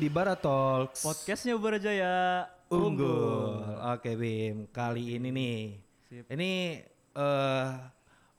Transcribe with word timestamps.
di 0.00 0.08
Baratalks 0.08 1.04
Podcastnya 1.04 1.60
Barajaya 1.60 2.48
Unggul. 2.72 3.60
Oke 3.92 4.16
Bim, 4.16 4.64
kali 4.72 5.20
ini 5.20 5.28
nih. 5.28 5.60
Sip. 6.08 6.24
Ini 6.32 6.80
eh 7.12 7.70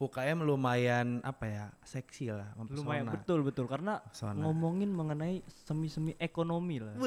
UKM 0.01 0.41
lumayan 0.41 1.21
apa 1.21 1.45
ya? 1.45 1.65
Seksi 1.85 2.33
lah, 2.33 2.49
mempesona. 2.57 2.81
Lumayan 2.81 3.05
betul 3.13 3.45
betul 3.45 3.69
karena 3.69 4.01
ngomongin 4.41 4.89
mengenai 4.89 5.45
semi-semi 5.45 6.17
ekonomi 6.17 6.81
lah. 6.81 6.97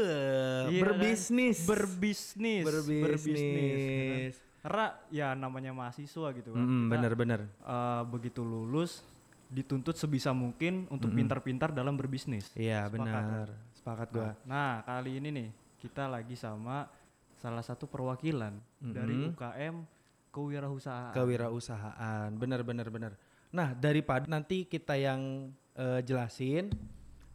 Iya 0.71 0.84
berbisnis. 0.86 1.66
kan? 1.66 1.75
Berbisnis. 1.75 2.62
Berbisnis. 2.62 4.34
Karena 4.62 4.95
ya 5.11 5.34
namanya 5.34 5.75
mahasiswa 5.75 6.30
gitu 6.30 6.55
kan. 6.55 6.62
Mm, 6.62 6.86
Kita, 6.86 6.93
bener-bener. 6.95 7.41
eh, 7.50 8.02
begitu 8.06 8.47
lulus 8.47 9.02
dituntut 9.50 9.98
sebisa 9.98 10.30
mungkin 10.30 10.86
untuk 10.95 11.11
pintar-pintar 11.11 11.75
dalam 11.75 11.98
berbisnis. 11.98 12.52
Iya, 12.55 12.86
benar. 12.92 13.48
Sepakat 13.84 14.09
gua. 14.16 14.33
Nah, 14.48 14.80
kali 14.80 15.20
ini 15.20 15.29
nih 15.29 15.48
kita 15.77 16.09
lagi 16.09 16.33
sama 16.41 16.88
salah 17.37 17.61
satu 17.61 17.84
perwakilan 17.84 18.56
dari 18.80 19.29
UKM 19.29 19.84
kewirausahaan. 20.33 21.12
Kewirausahaan. 21.12 22.33
Bener 22.33 22.65
bener 22.65 22.89
bener. 22.89 23.12
Nah, 23.52 23.77
daripada 23.77 24.25
nanti 24.25 24.65
kita 24.65 24.97
yang 24.97 25.52
eh, 25.77 26.01
jelasin, 26.01 26.73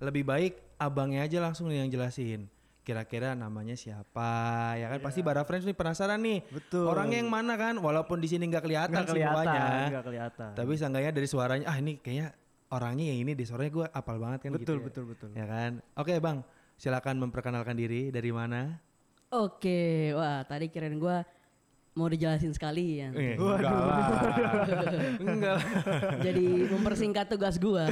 lebih 0.02 0.26
baik 0.26 0.57
abangnya 0.81 1.30
aja 1.30 1.38
langsung 1.38 1.70
yang 1.70 1.85
jelasin. 1.85 2.49
Kira-kira 2.81 3.38
namanya 3.38 3.77
siapa? 3.77 4.73
Ya 4.73 4.90
kan 4.90 5.05
pasti 5.05 5.21
Bara 5.21 5.45
Friends 5.45 5.70
nih 5.70 5.77
penasaran 5.77 6.18
nih. 6.18 6.41
Iya. 6.41 6.54
Betul. 6.57 6.90
Orangnya 6.90 7.21
yang 7.21 7.29
mana 7.29 7.54
kan? 7.62 7.77
Walaupun 7.77 8.18
di 8.18 8.26
sini 8.26 8.49
nggak 8.49 8.66
kelihatan 8.66 9.05
kelihatan, 9.05 9.38
mukanya. 9.38 9.93
nggak 9.93 10.05
kelihatan. 10.09 10.49
Tapi 10.57 10.71
seenggaknya 10.73 11.13
dari 11.13 11.27
suaranya, 11.29 11.70
ah 11.70 11.77
ini 11.77 12.02
kayaknya 12.02 12.34
orangnya 12.70 13.05
yang 13.09 13.25
ini 13.25 13.31
deh. 13.34 13.45
Suaranya 13.45 13.71
gue 13.73 13.85
apal 13.89 14.17
banget 14.21 14.39
kan 14.45 14.49
gitu 14.55 14.62
Betul, 14.62 14.77
ya. 14.77 14.84
betul, 14.85 15.03
betul. 15.09 15.29
Ya 15.34 15.45
kan? 15.45 15.71
Oke 15.98 16.13
bang, 16.21 16.37
silakan 16.77 17.15
memperkenalkan 17.20 17.76
diri 17.76 18.13
dari 18.13 18.31
mana? 18.31 18.79
Oke, 19.29 20.09
wah 20.17 20.41
tadi 20.41 20.73
kirain 20.73 20.98
gua 20.98 21.21
mau 21.93 22.09
dijelasin 22.09 22.49
sekali 22.49 22.98
ya. 22.98 23.13
Eh, 23.13 23.37
enggak 23.37 23.61
lah. 23.61 24.09
enggak 25.21 25.53
lah. 25.59 25.65
Jadi 26.26 26.48
mempersingkat 26.65 27.26
tugas 27.29 27.61
gua. 27.61 27.85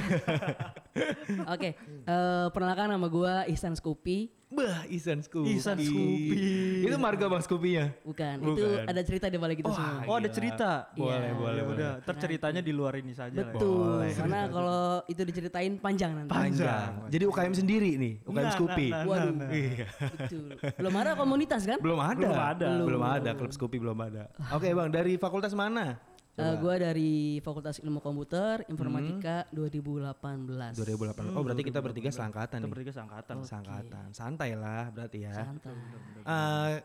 Oke, 1.54 1.78
eh, 1.78 2.46
perkenalkan 2.50 2.90
nama 2.90 3.06
gua 3.06 3.46
Ihsan 3.52 3.78
Skupi. 3.78 4.34
Bah, 4.48 4.88
Isan 4.88 5.20
Scoopy. 5.20 5.60
Ihsan 5.60 5.76
Scoopy. 5.76 6.40
Itu 6.80 6.96
marga 6.96 7.28
Bang 7.28 7.44
Scoopy-nya. 7.44 7.92
Bukan, 8.00 8.36
Bukan. 8.40 8.56
itu 8.56 8.66
ada 8.88 9.02
cerita 9.04 9.28
di 9.28 9.36
balik 9.36 9.60
itu 9.60 9.68
semua. 9.68 10.08
Oh 10.08 10.16
ada 10.16 10.30
cerita. 10.32 10.88
Boleh, 10.96 11.20
Iya. 11.20 11.36
boleh, 11.36 11.52
Ya 11.54 11.64
boleh. 11.68 11.76
udah, 11.76 11.92
ntar 12.00 12.16
ceritanya 12.16 12.62
di 12.64 12.72
luar 12.72 12.96
ini 12.96 13.12
saja 13.12 13.36
lah. 13.36 13.44
ya. 13.44 13.52
Betul, 13.52 14.00
karena 14.16 14.40
kalau 14.48 14.84
itu 15.06 15.22
diceritain 15.22 15.74
panjang 15.76 16.12
nanti. 16.16 16.32
Panjang. 16.32 16.90
Jadi 17.12 17.24
UKM 17.28 17.54
sendiri 17.54 17.92
nih, 18.00 18.14
UKM 18.24 18.40
Nah, 18.40 18.54
Scoopy. 18.56 18.88
nah, 18.88 18.98
nah, 18.98 19.10
Waduh, 19.12 19.34
nah. 19.36 19.50
Iya. 19.52 19.86
betul. 20.16 20.48
Belum 20.80 20.94
ada 20.96 21.12
komunitas 21.14 21.62
kan? 21.64 21.78
Belum 21.78 22.00
ada. 22.00 22.16
Belum 22.18 22.40
ada. 22.40 22.68
Belum 22.88 23.04
ada 23.04 23.30
klub 23.36 23.52
Scoopy 23.52 23.78
belum 23.78 24.00
ada. 24.00 24.24
Oke, 24.56 24.72
Bang, 24.72 24.88
dari 24.90 25.20
fakultas 25.20 25.52
mana? 25.52 26.00
Eh, 26.38 26.54
gua 26.62 26.78
dari 26.78 27.42
Fakultas 27.42 27.82
Ilmu 27.82 27.98
Komputer 27.98 28.62
Informatika 28.70 29.50
2018. 29.50 30.78
2008. 30.78 31.34
Oh, 31.34 31.42
berarti 31.42 31.66
kita 31.66 31.82
bertiga 31.82 32.14
seangkatan 32.14 32.62
Kita 32.62 32.68
nih. 32.70 32.70
bertiga 32.70 32.92
seangkatan. 32.94 33.36
Seangkatan. 33.42 34.08
Santai 34.14 34.54
lah 34.54 34.94
berarti 34.94 35.26
ya. 35.26 35.34
Santai. 35.34 35.74
Eh, 36.22 36.76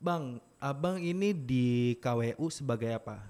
bang, 0.00 0.40
Abang 0.56 0.96
ini 0.96 1.36
di 1.36 1.92
KWU 2.00 2.48
sebagai 2.48 2.88
apa? 2.96 3.20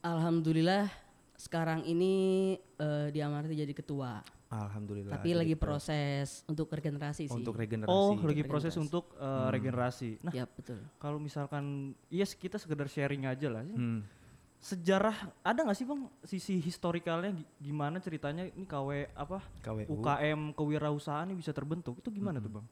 Alhamdulillah 0.00 0.88
sekarang 1.36 1.84
ini 1.84 2.56
eh, 2.80 3.12
diamanati 3.12 3.60
jadi 3.60 3.76
ketua. 3.76 4.24
Alhamdulillah. 4.48 5.20
Tapi 5.20 5.36
lagi 5.36 5.52
proses 5.52 6.48
untuk 6.48 6.72
regenerasi 6.72 7.28
sih. 7.28 7.36
untuk 7.36 7.60
regenerasi. 7.60 7.92
Oh, 7.92 8.16
lagi 8.16 8.40
proses 8.46 8.72
untuk 8.80 9.12
uh, 9.18 9.50
regenerasi. 9.52 10.22
Nah, 10.22 10.32
Ya 10.32 10.46
betul. 10.46 10.80
kalau 11.02 11.18
misalkan 11.18 11.92
yes 12.08 12.32
kita 12.32 12.56
sekedar 12.56 12.86
sharing 12.88 13.26
aja 13.26 13.50
lah. 13.52 13.66
Hmm. 13.66 14.06
Sejarah 14.66 15.14
ada 15.40 15.62
nggak 15.62 15.78
sih 15.78 15.86
bang 15.86 16.00
sisi 16.22 16.58
historikalnya 16.58 17.30
gi- 17.32 17.46
gimana 17.62 18.02
ceritanya 18.02 18.42
ini 18.44 18.66
KW 18.66 19.14
apa 19.14 19.38
KWU. 19.62 19.86
UKM 19.94 20.40
kewirausahaan 20.52 21.22
ini 21.24 21.38
bisa 21.38 21.54
terbentuk 21.54 21.94
itu 21.96 22.10
gimana 22.10 22.42
tuh 22.42 22.50
bang? 22.50 22.66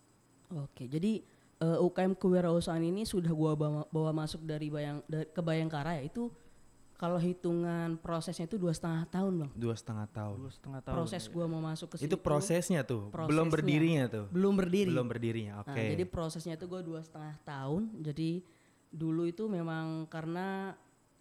Oke, 0.61 0.85
jadi 0.85 1.23
eh, 1.57 1.79
UKM 1.81 2.15
kewirausahaan 2.15 2.83
ini 2.83 3.07
sudah 3.07 3.31
gua 3.31 3.55
bawa, 3.55 3.87
bawa 3.89 4.11
masuk 4.13 4.43
dari 4.43 4.67
bayang 4.69 5.07
da- 5.07 5.23
ke 5.25 5.39
Bayangkara 5.39 5.95
ya 5.95 6.05
itu 6.05 6.35
kalau 6.95 7.15
hitungan 7.15 7.95
prosesnya 7.97 8.45
itu 8.45 8.55
dua 8.55 8.75
setengah 8.75 9.07
tahun 9.07 9.33
bang. 9.37 9.51
Dua 9.55 9.75
setengah 9.75 10.07
tahun. 10.09 10.37
Dua 10.37 10.51
setengah 10.51 10.81
tahun. 10.81 10.95
Proses 10.97 11.23
gua 11.29 11.47
mau 11.47 11.63
masuk 11.63 11.89
ke 11.91 11.97
situ 11.99 12.07
Itu 12.07 12.19
prosesnya 12.19 12.83
tuh, 12.83 13.07
belum 13.07 13.15
prosesnya. 13.47 13.51
berdirinya 13.51 14.05
tuh. 14.09 14.27
belum 14.31 14.55
berdiri. 14.57 14.91
Belum 14.91 15.07
berdirinya. 15.07 15.55
Oke. 15.63 15.71
Nah, 15.71 15.87
jadi 15.91 16.05
prosesnya 16.07 16.55
itu 16.55 16.67
gue 16.67 16.83
dua 16.83 16.99
setengah 16.99 17.39
tahun. 17.41 17.83
Jadi 18.01 18.43
dulu 18.91 19.27
itu 19.27 19.47
memang 19.47 20.07
karena 20.07 20.75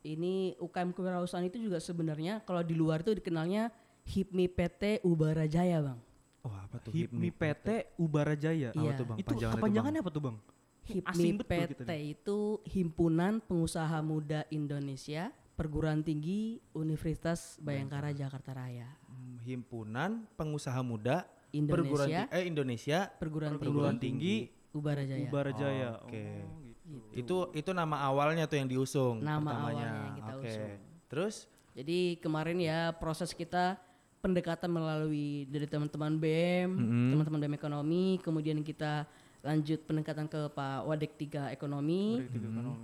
ini 0.03 0.53
UKM 0.59 0.91
kewirausahaan 0.91 1.47
itu 1.47 1.57
juga 1.57 1.79
sebenarnya 1.79 2.43
kalau 2.43 2.59
di 2.59 2.75
luar 2.75 3.01
itu 3.01 3.15
dikenalnya 3.15 3.71
HIPMI 4.03 4.45
PT 4.51 4.83
Ubara 5.07 5.47
Jaya 5.47 5.79
bang. 5.79 5.99
Oh, 6.43 6.51
apa 6.51 6.75
tuh? 6.83 6.91
HIPMI 6.91 7.29
PT 7.31 7.67
Ubara 7.95 8.35
Jaya. 8.35 8.75
Iya. 8.75 8.99
tuh, 8.99 9.05
Bang? 9.07 9.17
Itu 9.17 9.31
Panjangannya 9.31 9.55
tuh, 9.55 9.59
kepanjangannya 9.63 9.99
apa 10.03 10.11
tuh 10.11 10.23
bang? 10.27 10.37
HIPMI 10.83 11.29
PT 11.39 11.87
nih. 11.87 12.01
itu 12.19 12.39
Himpunan 12.67 13.39
Pengusaha 13.39 14.03
Muda 14.03 14.43
Indonesia 14.51 15.31
Perguruan 15.55 16.03
Tinggi 16.03 16.59
Universitas 16.75 17.55
Bayangkara 17.63 18.11
Jakarta 18.11 18.51
Raya. 18.51 18.91
Hmm, 19.07 19.39
Himpunan 19.47 20.27
Pengusaha 20.35 20.83
Muda 20.83 21.23
Indonesia. 21.55 22.27
Perguruan 22.27 22.35
eh 22.35 22.43
Indonesia 22.43 22.99
Perguruan, 23.15 23.51
Perguruan 23.55 23.95
Tinggi, 23.95 24.51
Tinggi 24.51 24.75
Ubara 24.75 25.03
Jaya. 25.05 25.29
Ubara 25.29 25.51
Jaya. 25.53 25.89
Oke. 26.03 26.25
Oh, 26.43 26.62
gitu. 26.93 27.17
Itu 27.17 27.37
itu 27.57 27.71
nama 27.73 28.05
awalnya 28.05 28.45
tuh 28.45 28.57
yang 28.61 28.69
diusung 28.69 29.19
Nama 29.19 29.41
pertamanya. 29.41 29.59
awalnya 29.63 29.87
yang 29.87 30.15
kita 30.15 30.33
Oke. 30.33 30.47
usung. 30.47 30.71
Terus 31.09 31.35
Jadi 31.73 32.21
kemarin 32.21 32.61
ya 32.61 32.93
proses 32.93 33.33
kita 33.33 33.81
pendekatan 34.21 34.69
melalui 34.69 35.49
dari 35.49 35.65
teman-teman 35.65 36.21
BEM, 36.21 36.69
teman-teman 37.17 37.39
BEM 37.41 37.55
ekonomi, 37.57 38.21
kemudian 38.21 38.61
kita 38.61 39.09
lanjut 39.43 39.81
pendekatan 39.83 40.29
ke 40.29 40.53
Pak 40.53 40.87
Wadek 40.87 41.17
3 41.17 41.49
ekonomi. 41.51 42.21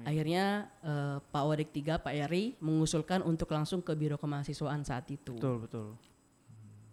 Akhirnya 0.03 0.67
eh, 0.81 1.17
Pak 1.21 1.43
Wadek 1.45 1.69
3 1.71 2.01
Pak 2.01 2.13
Eri 2.17 2.57
mengusulkan 2.59 3.21
untuk 3.23 3.47
langsung 3.53 3.79
ke 3.79 3.93
Biro 3.93 4.17
Kemahasiswaan 4.17 4.81
saat 4.83 5.05
itu. 5.13 5.37
Betul 5.37 5.63
betul. 5.63 5.87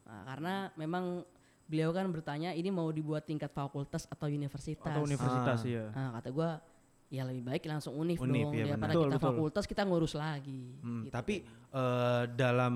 Nah, 0.07 0.23
karena 0.29 0.55
memang 0.79 1.27
beliau 1.67 1.91
kan 1.91 2.07
bertanya 2.13 2.55
ini 2.55 2.71
mau 2.71 2.87
dibuat 2.95 3.27
tingkat 3.27 3.51
fakultas 3.51 4.07
atau 4.07 4.31
universitas. 4.31 4.87
Atau 4.87 5.03
universitas 5.03 5.67
ya. 5.67 5.91
Nah, 5.91 6.21
kata 6.21 6.31
gua 6.31 6.63
ya 7.07 7.23
lebih 7.23 7.47
baik 7.47 7.63
langsung 7.71 7.95
univ, 7.95 8.19
Univ, 8.19 8.51
dong 8.51 8.55
ya 8.55 8.65
daripada 8.67 8.91
benar. 8.91 8.91
kita 8.91 8.99
Betul, 8.99 9.09
betul. 9.15 9.27
fakultas 9.31 9.65
kita 9.71 9.83
ngurus 9.87 10.15
lagi. 10.19 10.63
hmm, 10.83 11.03
gitu. 11.07 11.13
tapi 11.15 11.35
eh, 11.71 12.23
dalam 12.35 12.75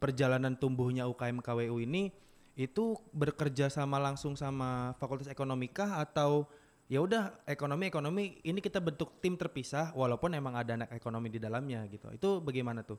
perjalanan 0.00 0.56
tumbuhnya 0.56 1.04
UKM 1.04 1.44
KWU 1.44 1.76
ini 1.84 2.08
itu 2.56 2.96
bekerja 3.12 3.68
sama 3.68 4.00
langsung 4.00 4.32
sama 4.32 4.96
Fakultas 4.96 5.28
Ekonomi 5.28 5.68
kah 5.68 6.00
atau 6.00 6.48
ya 6.88 7.04
udah 7.04 7.44
ekonomi 7.44 7.90
ekonomi 7.90 8.40
ini 8.46 8.64
kita 8.64 8.80
bentuk 8.80 9.20
tim 9.20 9.36
terpisah 9.36 9.92
walaupun 9.92 10.32
emang 10.32 10.56
ada 10.56 10.72
anak 10.72 10.90
ekonomi 10.96 11.28
di 11.28 11.36
dalamnya 11.36 11.84
gitu. 11.90 12.08
Itu 12.14 12.40
bagaimana 12.40 12.80
tuh? 12.80 12.96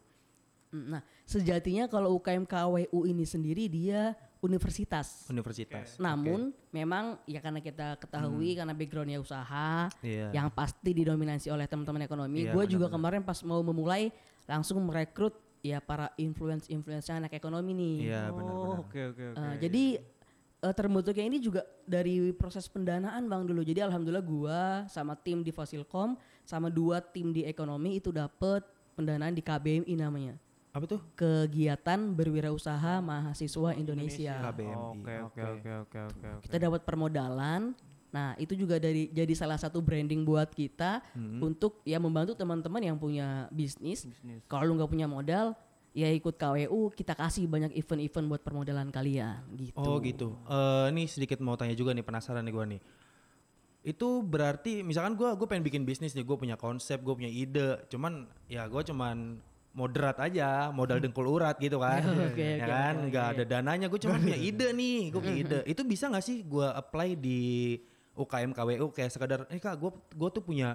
Mm, 0.67 0.85
Nah, 0.89 1.01
sejatinya 1.23 1.87
kalau 1.87 2.15
UKM 2.15 2.43
KWU 2.43 3.05
ini 3.05 3.23
sendiri 3.23 3.67
dia 3.67 4.15
universitas. 4.39 5.25
Universitas. 5.27 5.95
Namun 5.97 6.51
memang 6.69 7.17
ya 7.23 7.39
karena 7.39 7.59
kita 7.59 7.95
ketahui 7.97 8.53
karena 8.53 8.71
backgroundnya 8.71 9.17
usaha 9.17 9.87
Hmm. 9.87 10.03
Iya. 10.03 10.27
yang 10.33 10.47
pasti 10.49 10.91
didominasi 10.91 11.47
oleh 11.47 11.65
teman-teman 11.65 12.03
ekonomi. 12.03 12.43
Iya, 12.43 12.53
Gue 12.53 12.65
juga 12.67 12.87
kemarin 12.87 13.23
pas 13.23 13.39
mau 13.41 13.59
memulai 13.61 14.11
langsung 14.43 14.79
merekrut 14.83 15.33
ya 15.59 15.79
para 15.79 16.13
influence 16.15 16.67
influence 16.67 17.09
anak 17.09 17.33
ekonomi 17.33 17.73
nih. 17.73 17.95
Iya 18.07 18.21
benar. 18.29 18.53
Oh, 18.53 18.83
oke 18.83 18.99
oke 19.11 19.23
oke. 19.33 19.39
Eh, 19.41 19.55
jadi 19.59 19.83
eh, 20.57 20.73
terbentuknya 20.73 21.25
ini 21.25 21.37
juga 21.37 21.61
dari 21.83 22.31
proses 22.31 22.67
pendanaan 22.67 23.25
bang 23.25 23.43
dulu. 23.43 23.61
Jadi 23.61 23.79
alhamdulillah 23.81 24.23
gua 24.23 24.61
sama 24.87 25.15
tim 25.15 25.41
di 25.41 25.49
Fasilkom 25.49 26.15
sama 26.43 26.67
dua 26.67 26.99
tim 26.99 27.31
di 27.31 27.43
ekonomi 27.43 27.99
itu 27.99 28.11
dapet 28.11 28.63
pendanaan 28.95 29.31
di 29.31 29.41
KBMI 29.41 29.93
namanya. 29.93 30.35
Apa 30.77 30.85
tuh? 30.85 31.01
Kegiatan 31.17 32.13
Berwirausaha 32.13 33.01
Mahasiswa 33.01 33.73
Indonesia. 33.73 34.37
Oke 34.53 35.09
oke 35.25 35.41
oke 35.41 35.99
oke. 36.05 36.29
Kita 36.45 36.57
dapat 36.61 36.85
permodalan. 36.85 37.73
Nah 38.13 38.37
itu 38.37 38.53
juga 38.53 38.77
dari 38.77 39.09
jadi 39.09 39.33
salah 39.33 39.57
satu 39.57 39.81
branding 39.81 40.21
buat 40.21 40.53
kita 40.53 41.01
untuk 41.41 41.81
ya 41.81 41.97
membantu 41.97 42.37
teman-teman 42.37 42.93
yang 42.93 42.97
punya 43.01 43.49
bisnis. 43.49 44.05
Bisnis. 44.05 44.45
Kalau 44.45 44.69
lu 44.69 44.77
nggak 44.77 44.91
punya 44.93 45.09
modal, 45.09 45.57
ya 45.97 46.13
ikut 46.13 46.37
KWU 46.37 46.93
kita 46.93 47.17
kasih 47.17 47.49
banyak 47.49 47.73
event-event 47.73 48.25
buat 48.29 48.41
permodalan 48.45 48.93
kalian 48.93 49.49
gitu. 49.57 49.81
Oh 49.81 49.97
gitu. 49.97 50.37
Eh 50.45 50.93
nih 50.93 51.09
sedikit 51.09 51.41
mau 51.41 51.57
tanya 51.57 51.73
juga 51.73 51.97
nih 51.97 52.05
penasaran 52.05 52.45
nih 52.45 52.53
gua 52.53 52.69
nih. 52.69 52.81
Itu 53.81 54.21
berarti 54.21 54.85
misalkan 54.85 55.17
gua 55.17 55.33
gue 55.33 55.49
pengen 55.49 55.65
bikin 55.65 55.89
bisnis 55.89 56.13
nih, 56.13 56.21
gue 56.21 56.37
punya 56.37 56.53
konsep, 56.53 57.01
gue 57.01 57.13
punya 57.17 57.31
ide, 57.31 57.81
cuman 57.89 58.29
ya 58.45 58.69
gue 58.69 58.81
cuman 58.83 59.41
moderat 59.77 60.17
aja, 60.17 60.73
modal 60.73 60.97
dengkul 60.97 61.29
urat 61.29 61.53
gitu 61.61 61.77
kan, 61.85 62.01
Oke, 62.01 62.57
ya 62.57 62.65
kan, 62.65 62.93
oke, 62.97 63.13
nggak 63.13 63.25
ada 63.37 63.43
dananya, 63.45 63.85
gue 63.85 63.99
cuma 64.01 64.17
punya 64.25 64.33
ide 64.33 64.73
nih, 64.73 65.13
gue 65.13 65.21
punya 65.21 65.37
ide. 65.37 65.59
Itu 65.69 65.85
bisa 65.85 66.09
nggak 66.09 66.25
sih 66.25 66.41
gue 66.41 66.65
apply 66.65 67.13
di 67.13 67.41
UKM 68.17 68.49
KWU 68.49 68.89
kayak 68.89 69.13
sekadar 69.13 69.45
eh 69.53 69.61
kak 69.61 69.77
gue 69.77 69.93
gue 69.93 70.29
tuh 70.33 70.41
punya 70.41 70.73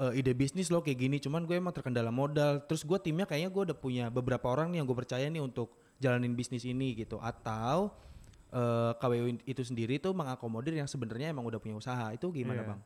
eh, 0.00 0.16
ide 0.16 0.32
bisnis 0.32 0.72
loh 0.72 0.80
kayak 0.80 0.96
gini 0.96 1.20
cuman 1.20 1.44
gue 1.44 1.60
emang 1.60 1.76
terkendala 1.76 2.08
modal. 2.08 2.64
Terus 2.64 2.80
gue 2.80 2.96
timnya 2.96 3.28
kayaknya 3.28 3.52
gue 3.52 3.62
udah 3.68 3.76
punya 3.76 4.08
beberapa 4.08 4.48
orang 4.48 4.72
nih 4.72 4.80
yang 4.80 4.88
gue 4.88 4.96
percaya 4.96 5.28
nih 5.28 5.44
untuk 5.44 5.76
jalanin 6.00 6.32
bisnis 6.32 6.64
ini 6.64 6.96
gitu. 6.96 7.20
Atau 7.20 7.92
eh, 8.48 8.92
KWU 8.96 9.44
itu 9.44 9.60
sendiri 9.60 10.00
tuh 10.00 10.16
mengakomodir 10.16 10.72
yang 10.72 10.88
sebenarnya 10.88 11.36
emang 11.36 11.44
udah 11.44 11.60
punya 11.60 11.76
usaha. 11.76 12.08
Itu 12.16 12.32
gimana 12.32 12.64
Iya. 12.64 12.68
bang? 12.72 12.80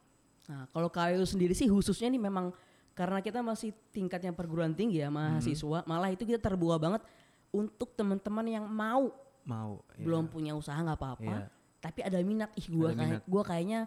Nah, 0.44 0.62
kalau 0.74 0.90
KWU 0.90 1.22
sendiri 1.24 1.54
sih 1.54 1.70
khususnya 1.70 2.10
nih 2.10 2.20
memang 2.20 2.50
karena 2.94 3.18
kita 3.18 3.42
masih 3.42 3.74
tingkatnya 3.90 4.30
perguruan 4.30 4.72
tinggi 4.72 4.98
ya 4.98 5.10
mahasiswa, 5.10 5.82
malah 5.84 6.10
itu 6.10 6.22
kita 6.22 6.38
terbuka 6.38 6.78
banget 6.78 7.02
untuk 7.50 7.90
teman-teman 7.92 8.46
yang 8.48 8.64
mau 8.64 9.10
Mau 9.44 9.82
ya. 9.94 10.02
belum 10.02 10.26
punya 10.26 10.54
usaha 10.54 10.74
nggak 10.74 10.96
apa-apa, 10.96 11.22
Iya. 11.26 11.46
tapi 11.78 12.00
ada 12.00 12.16
minat. 12.22 12.48
Ih, 12.54 12.66
gua 12.70 12.90
kayak 12.90 13.20
gua 13.26 13.42
kayaknya 13.44 13.80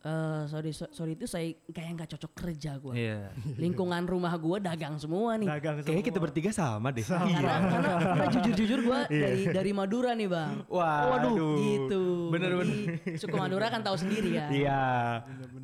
eh 0.00 0.42
sorry 0.46 0.72
so- 0.72 0.88
sorry 0.90 1.12
itu 1.12 1.28
saya 1.28 1.44
kayak 1.66 1.90
nggak 1.94 2.10
cocok 2.10 2.32
kerja 2.34 2.76
gua. 2.76 2.96
Iya. 2.96 3.28
Lingkungan 3.54 4.00
rumah 4.04 4.32
gua 4.34 4.56
dagang 4.56 4.96
semua 4.96 5.36
nih. 5.36 5.44
Dagang 5.46 5.76
Kayaknya 5.80 6.04
kita 6.06 6.18
bertiga 6.18 6.50
sama 6.50 6.88
deh. 6.88 7.04
Karena, 7.04 7.52
karena, 7.60 7.90
karena 8.00 8.26
jujur-jujur 8.30 8.78
gue 8.80 8.98
dari 9.06 9.42
dari 9.46 9.70
Madura 9.70 10.16
nih 10.16 10.24
bang. 10.24 10.64
Wah, 10.66 11.04
Waduh, 11.12 11.36
aduh. 11.36 11.56
gitu. 11.58 12.02
Bener, 12.32 12.50
Jadi, 12.56 12.80
Suku 13.20 13.36
Madura 13.36 13.68
kan 13.68 13.84
tahu 13.84 13.96
sendiri 13.96 14.32
ya. 14.32 14.48
Iya. 14.48 14.82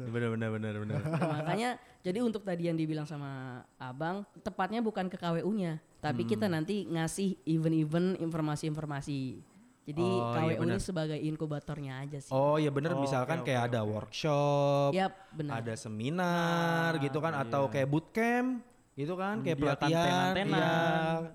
Bener 0.05 0.29
bener 0.31 0.49
bener 0.53 0.75
bener. 0.79 1.01
Nah, 1.01 1.29
makanya 1.33 1.71
jadi 2.01 2.21
untuk 2.21 2.45
tadi 2.45 2.69
yang 2.69 2.77
dibilang 2.77 3.09
sama 3.09 3.65
abang, 3.77 4.21
tepatnya 4.41 4.79
bukan 4.79 5.09
ke 5.09 5.17
KWU-nya, 5.17 5.81
tapi 5.99 6.23
Hmm. 6.23 6.31
kita 6.31 6.47
nanti 6.47 6.85
ngasih 6.85 7.41
event-event 7.43 8.21
informasi-informasi. 8.21 9.41
Jadi 9.87 10.03
Oh, 10.03 10.35
iya 10.35 10.59
KWU 10.59 10.67
ini 10.67 10.67
benar. 10.67 10.81
sebagai 10.83 11.19
inkubatornya 11.19 11.93
aja 12.03 12.19
sih. 12.19 12.35
Oh 12.35 12.59
ya 12.59 12.75
bener 12.75 12.99
Oh, 12.99 12.99
misalkan 12.99 13.39
oke, 13.39 13.47
kayak 13.47 13.63
oke, 13.63 13.69
ada 13.71 13.81
oke. 13.87 13.91
workshop, 13.95 14.91
benar. 15.31 15.63
ada 15.63 15.75
seminar 15.79 16.91
gitu 16.99 17.19
kan 17.23 17.33
atau 17.39 17.71
kayak 17.71 17.87
bootcamp 17.87 18.67
gitu 18.97 19.15
kan 19.15 19.45
kayak 19.45 19.61
Menyediakan 19.61 19.79
pelatihan 19.79 20.33
iya 20.35 20.73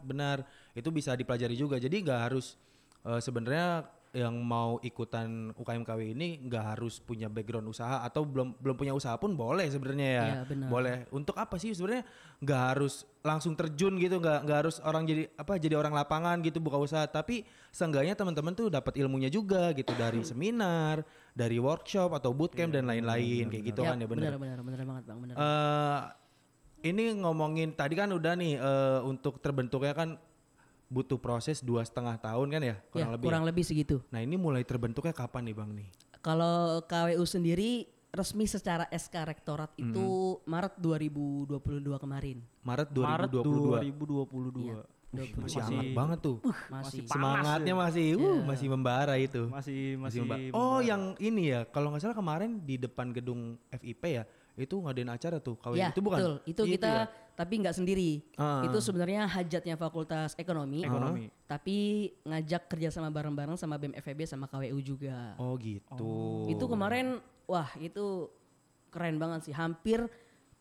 benar 0.02 0.38
itu 0.74 0.90
bisa 0.90 1.14
dipelajari 1.14 1.54
juga 1.54 1.78
jadi 1.78 1.94
nggak 1.94 2.22
harus 2.28 2.58
eh, 3.06 3.22
sebenarnya 3.22 3.86
yang 4.12 4.36
mau 4.44 4.76
ikutan 4.84 5.56
UKM 5.56 5.88
KW 5.88 6.12
ini 6.12 6.44
nggak 6.44 6.76
harus 6.76 7.00
punya 7.00 7.32
background 7.32 7.72
usaha 7.72 8.04
atau 8.04 8.28
belum 8.28 8.60
belum 8.60 8.76
punya 8.76 8.92
usaha 8.92 9.16
pun 9.16 9.32
boleh 9.32 9.72
sebenarnya 9.72 10.08
ya. 10.08 10.26
Iya, 10.28 10.42
benar. 10.52 10.68
boleh. 10.68 10.98
Untuk 11.16 11.40
apa 11.40 11.56
sih 11.56 11.72
sebenarnya? 11.72 12.04
Nggak 12.44 12.62
harus 12.76 13.08
langsung 13.24 13.56
terjun 13.56 13.96
gitu 13.96 14.20
nggak 14.20 14.40
nggak 14.44 14.58
harus 14.68 14.84
orang 14.84 15.08
jadi 15.08 15.32
apa 15.40 15.56
jadi 15.56 15.80
orang 15.80 15.96
lapangan 15.96 16.44
gitu 16.44 16.60
buka 16.60 16.76
usaha. 16.76 17.08
Tapi 17.08 17.48
seenggaknya 17.72 18.20
teman-teman 18.20 18.52
tuh 18.52 18.68
dapat 18.68 19.00
ilmunya 19.00 19.32
juga 19.32 19.72
gitu 19.72 19.96
dari 19.96 20.20
seminar 20.28 21.08
dari 21.32 21.56
workshop 21.56 22.12
atau 22.12 22.36
bootcamp 22.36 22.76
dan 22.76 22.84
lain-lain 22.84 23.48
kayak 23.48 23.64
gitu 23.72 23.82
kan 23.88 23.96
ya 23.96 24.08
benar 24.08 24.36
benar, 24.36 24.60
benar, 24.60 24.60
benar 24.60 24.80
banget 24.84 25.04
bang, 25.08 25.20
benar. 25.24 25.36
Eh, 25.40 26.02
ini 26.92 27.04
ngomongin 27.22 27.72
tadi 27.72 27.94
kan 27.96 28.12
udah 28.12 28.34
nih 28.36 28.60
eh, 28.60 29.00
untuk 29.08 29.40
terbentuknya 29.40 29.96
kan 29.96 30.20
butuh 30.92 31.16
proses 31.16 31.64
dua 31.64 31.82
setengah 31.82 32.20
tahun 32.20 32.48
kan 32.52 32.62
ya 32.62 32.68
ya, 32.68 32.76
kurang 32.92 33.10
lebih. 33.16 33.26
kurang 33.26 33.44
lebih 33.48 33.64
segitu. 33.64 34.04
Nah 34.12 34.20
ini 34.20 34.36
mulai 34.36 34.62
terbentuknya 34.62 35.16
kapan 35.16 35.48
nih 35.48 35.56
bang 35.56 35.70
nih? 35.72 35.88
Kalau 36.20 36.84
KWU 36.84 37.24
sendiri 37.24 37.88
resmi 38.12 38.44
secara 38.44 38.86
SK 38.92 39.16
Rektorat 39.24 39.72
Hmm. 39.74 39.88
itu 39.88 40.08
Maret 40.44 40.76
2022 40.78 41.96
kemarin. 41.96 42.44
Maret 42.62 42.92
2022. 42.92 43.08
Maret 43.08 43.32
2022. 43.88 44.68
Iya. 44.68 44.84
Wih, 45.12 45.28
masih 45.36 45.44
Masih- 45.44 45.60
hangat 45.62 45.90
banget 45.92 46.20
tuh. 46.24 46.38
Masih. 46.72 47.00
Semangatnya 47.04 47.76
masih, 47.76 48.08
uh, 48.16 48.40
masih 48.48 48.68
membara 48.68 49.20
itu. 49.20 49.44
Masih 49.48 50.00
masih, 50.00 50.24
membara. 50.24 50.40
Oh 50.56 50.80
yang 50.80 51.20
ini 51.20 51.52
ya, 51.52 51.68
kalau 51.68 51.92
nggak 51.92 52.00
salah 52.00 52.16
kemarin 52.16 52.64
di 52.64 52.80
depan 52.80 53.12
gedung 53.12 53.60
FIP 53.70 54.04
ya, 54.08 54.24
itu 54.60 54.76
ngadain 54.78 55.08
acara 55.08 55.38
tuh. 55.40 55.56
KW 55.58 55.74
Ya, 55.76 55.90
itu 55.90 56.02
bukan? 56.04 56.18
betul. 56.20 56.34
Itu 56.44 56.62
Iya, 56.68 56.72
kita 56.76 56.92
ya? 56.92 57.04
tapi 57.34 57.54
nggak 57.64 57.76
sendiri. 57.76 58.12
Ah. 58.36 58.62
Itu 58.68 58.78
sebenarnya 58.84 59.26
hajatnya 59.26 59.76
Fakultas 59.76 60.36
Ekonomi. 60.36 60.84
Ekonomi. 60.84 61.32
Tapi 61.48 61.78
ngajak 62.24 62.68
kerja 62.68 62.90
sama 62.92 63.08
bareng-bareng 63.10 63.56
sama 63.56 63.80
BEM 63.80 63.96
FEB 63.96 64.28
sama 64.28 64.46
KWU 64.52 64.80
juga. 64.84 65.34
Oh 65.40 65.56
gitu. 65.58 66.48
Itu 66.52 66.66
kemarin 66.68 67.24
wah 67.48 67.72
itu 67.80 68.28
keren 68.92 69.16
banget 69.16 69.48
sih. 69.48 69.56
Hampir 69.56 70.06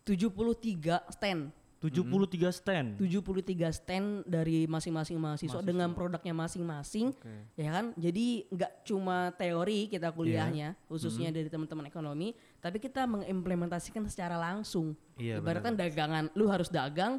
73 0.06 1.02
stand. 1.10 1.50
73 1.81 2.53
stand. 2.53 2.88
73 3.00 3.73
stand 3.73 4.29
dari 4.29 4.69
masing-masing 4.69 5.17
mahasiswa, 5.17 5.65
dengan 5.65 5.97
produknya 5.97 6.37
masing-masing 6.37 7.17
ya 7.56 7.73
kan? 7.73 7.97
Jadi 7.97 8.44
nggak 8.53 8.85
cuma 8.85 9.32
teori 9.32 9.88
kita 9.88 10.12
kuliahnya 10.12 10.77
khususnya 10.93 11.32
dari 11.32 11.49
teman-teman 11.49 11.88
ekonomi 11.88 12.37
tapi 12.61 12.77
kita 12.77 13.09
mengimplementasikan 13.09 14.05
secara 14.12 14.37
langsung. 14.37 14.93
Iya, 15.17 15.41
ibaratkan 15.41 15.73
dagangan 15.73 16.29
lu 16.37 16.53
harus 16.53 16.69
dagang 16.69 17.17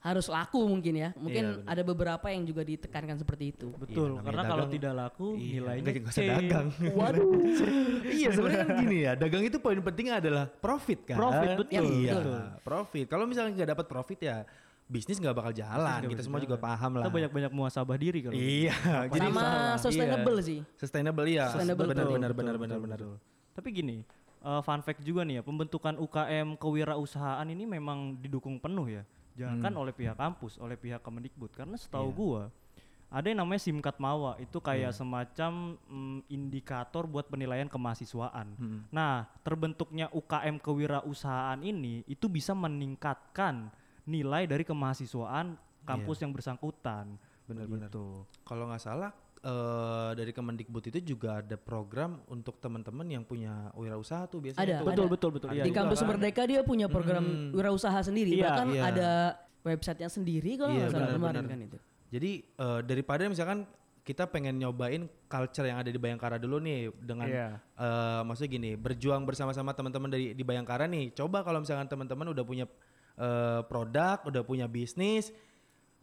harus 0.00 0.26
laku 0.32 0.64
mungkin 0.64 0.94
ya. 0.96 1.08
Mungkin 1.12 1.44
Iya, 1.60 1.68
ada 1.68 1.82
beberapa 1.84 2.26
yang 2.32 2.48
juga 2.48 2.64
ditekankan 2.64 3.20
seperti 3.20 3.52
itu. 3.52 3.68
Betul, 3.76 4.16
namanya 4.16 4.24
karena 4.24 4.42
kalau 4.48 4.66
tidak 4.72 4.92
laku 4.96 5.26
Iya, 5.36 5.60
nilainya 5.60 5.84
nggak- 5.84 6.00
nggak 6.00 6.14
usah 6.16 6.24
dagang. 6.24 6.66
waduh. 6.96 7.28
Iya 8.20 8.28
sebenarnya 8.32 8.64
kan 8.64 8.76
gini 8.80 8.96
ya 9.04 9.12
dagang 9.14 9.42
itu 9.44 9.56
poin 9.60 9.78
pentingnya 9.80 10.16
adalah 10.24 10.44
profit 10.48 11.04
kan? 11.04 11.16
Profit, 11.20 11.48
betul, 11.60 11.84
iya 12.00 12.12
betul. 12.16 12.40
profit. 12.64 13.06
Kalau 13.12 13.24
misalnya 13.28 13.52
nggak 13.60 13.70
dapat 13.76 13.86
profit 13.86 14.18
ya 14.24 14.36
bisnis 14.90 15.22
nggak 15.22 15.36
bakal 15.36 15.52
jalan. 15.54 16.00
kita 16.08 16.22
semua 16.24 16.40
juga 16.42 16.56
paham 16.58 16.98
lah. 16.98 17.06
Kita 17.06 17.12
banyak-banyak 17.14 17.52
muasabah 17.54 17.96
diri 18.00 18.18
kalau. 18.24 18.34
iya 18.34 18.74
jadi 19.06 19.28
sama 19.30 19.42
iya. 19.44 19.78
sustainable 19.78 20.38
sih. 20.40 20.58
Sustainable 20.80 21.26
ya 21.28 21.46
Sustainable, 21.52 21.86
benar 21.92 22.06
benar 22.08 22.32
benar 22.34 22.56
benar 22.56 22.78
benar. 22.80 22.98
Tapi 23.50 23.68
gini, 23.70 23.96
eh, 24.40 24.60
fun 24.64 24.80
fact 24.80 25.04
juga 25.04 25.22
nih 25.24 25.40
ya, 25.40 25.42
pembentukan 25.44 25.94
UKM 26.00 26.56
kewirausahaan 26.56 27.46
ini 27.48 27.64
memang 27.68 28.18
didukung 28.20 28.60
penuh 28.60 29.00
ya. 29.00 29.02
Jangan 29.38 29.72
oleh 29.72 29.94
pihak 29.94 30.20
kampus, 30.20 30.60
oleh 30.60 30.76
pihak 30.76 31.00
Kemendikbud. 31.00 31.54
Karena 31.56 31.78
setahu 31.78 32.12
Iya. 32.12 32.18
gua 32.18 32.42
ada 33.10 33.26
yang 33.26 33.42
namanya 33.42 33.58
Simkat 33.58 33.98
Mawa, 33.98 34.38
itu 34.38 34.62
kayak 34.62 34.94
semacam 34.94 35.74
mm, 35.90 36.30
indikator 36.30 37.10
buat 37.10 37.26
penilaian 37.26 37.66
kemahasiswaan. 37.66 38.54
Hmm. 38.54 38.86
Nah, 38.94 39.26
terbentuknya 39.42 40.06
UKM 40.14 40.62
kewirausahaan 40.62 41.58
ini 41.58 42.06
itu 42.06 42.30
bisa 42.30 42.54
meningkatkan 42.54 43.74
nilai 44.06 44.46
dari 44.46 44.62
kemahasiswaan 44.62 45.58
kampus 45.82 46.22
yang 46.22 46.30
bersangkutan. 46.30 47.18
Benar-benar. 47.50 47.90
Gitu. 47.90 48.22
kalau 48.46 48.70
nggak 48.70 48.78
salah 48.78 49.10
eh, 49.40 50.10
dari 50.14 50.30
Kemendikbud 50.30 50.84
itu 50.86 51.16
juga 51.16 51.40
ada 51.40 51.56
program 51.56 52.20
untuk 52.28 52.58
teman-teman 52.58 53.06
yang 53.08 53.24
punya 53.24 53.72
wirausaha 53.72 54.28
tuh 54.28 54.40
biasanya 54.40 54.62
Ada, 54.62 54.74
tuh. 54.80 54.86
Betul, 54.86 55.04
ada. 55.06 55.12
betul, 55.12 55.30
betul. 55.32 55.48
Iya, 55.50 55.64
di 55.64 55.72
kampus. 55.72 56.00
Merdeka 56.04 56.42
dia 56.44 56.60
punya 56.60 56.86
program 56.86 57.24
Hmm. 57.24 57.50
wirausaha 57.52 58.00
sendiri 58.02 58.36
Iya, 58.36 58.44
bahkan 58.44 58.66
iya. 58.70 58.82
ada 58.84 59.10
websitenya 59.60 60.08
sendiri 60.08 60.56
kalau 60.56 60.72
Iya, 60.72 60.88
nggak 60.88 60.92
salah 60.92 61.10
kemarin 61.12 61.44
kan 61.46 61.58
itu 61.60 61.78
Jadi 62.10 62.30
eh, 62.42 62.80
daripada 62.82 63.22
misalkan 63.24 63.64
kita 64.00 64.26
pengen 64.26 64.58
nyobain 64.58 65.06
culture 65.24 65.62
yang 65.62 65.78
ada 65.78 65.86
di 65.86 66.00
Bayangkara 66.00 66.36
dulu 66.36 66.58
nih 66.58 66.90
dengan 66.98 67.28
Iya. 67.28 67.48
eh, 67.56 68.20
maksudnya 68.24 68.50
gini 68.50 68.70
berjuang 68.74 69.22
bersama-sama 69.22 69.70
teman-teman 69.70 70.10
dari 70.10 70.32
di 70.32 70.42
Bayangkara 70.42 70.84
nih. 70.84 71.14
Coba 71.14 71.40
kalau 71.40 71.62
misalkan 71.62 71.86
teman-teman 71.86 72.28
udah 72.28 72.42
punya 72.42 72.66
eh, 73.16 73.60
produk, 73.64 74.16
udah 74.24 74.42
punya 74.42 74.64
bisnis, 74.64 75.28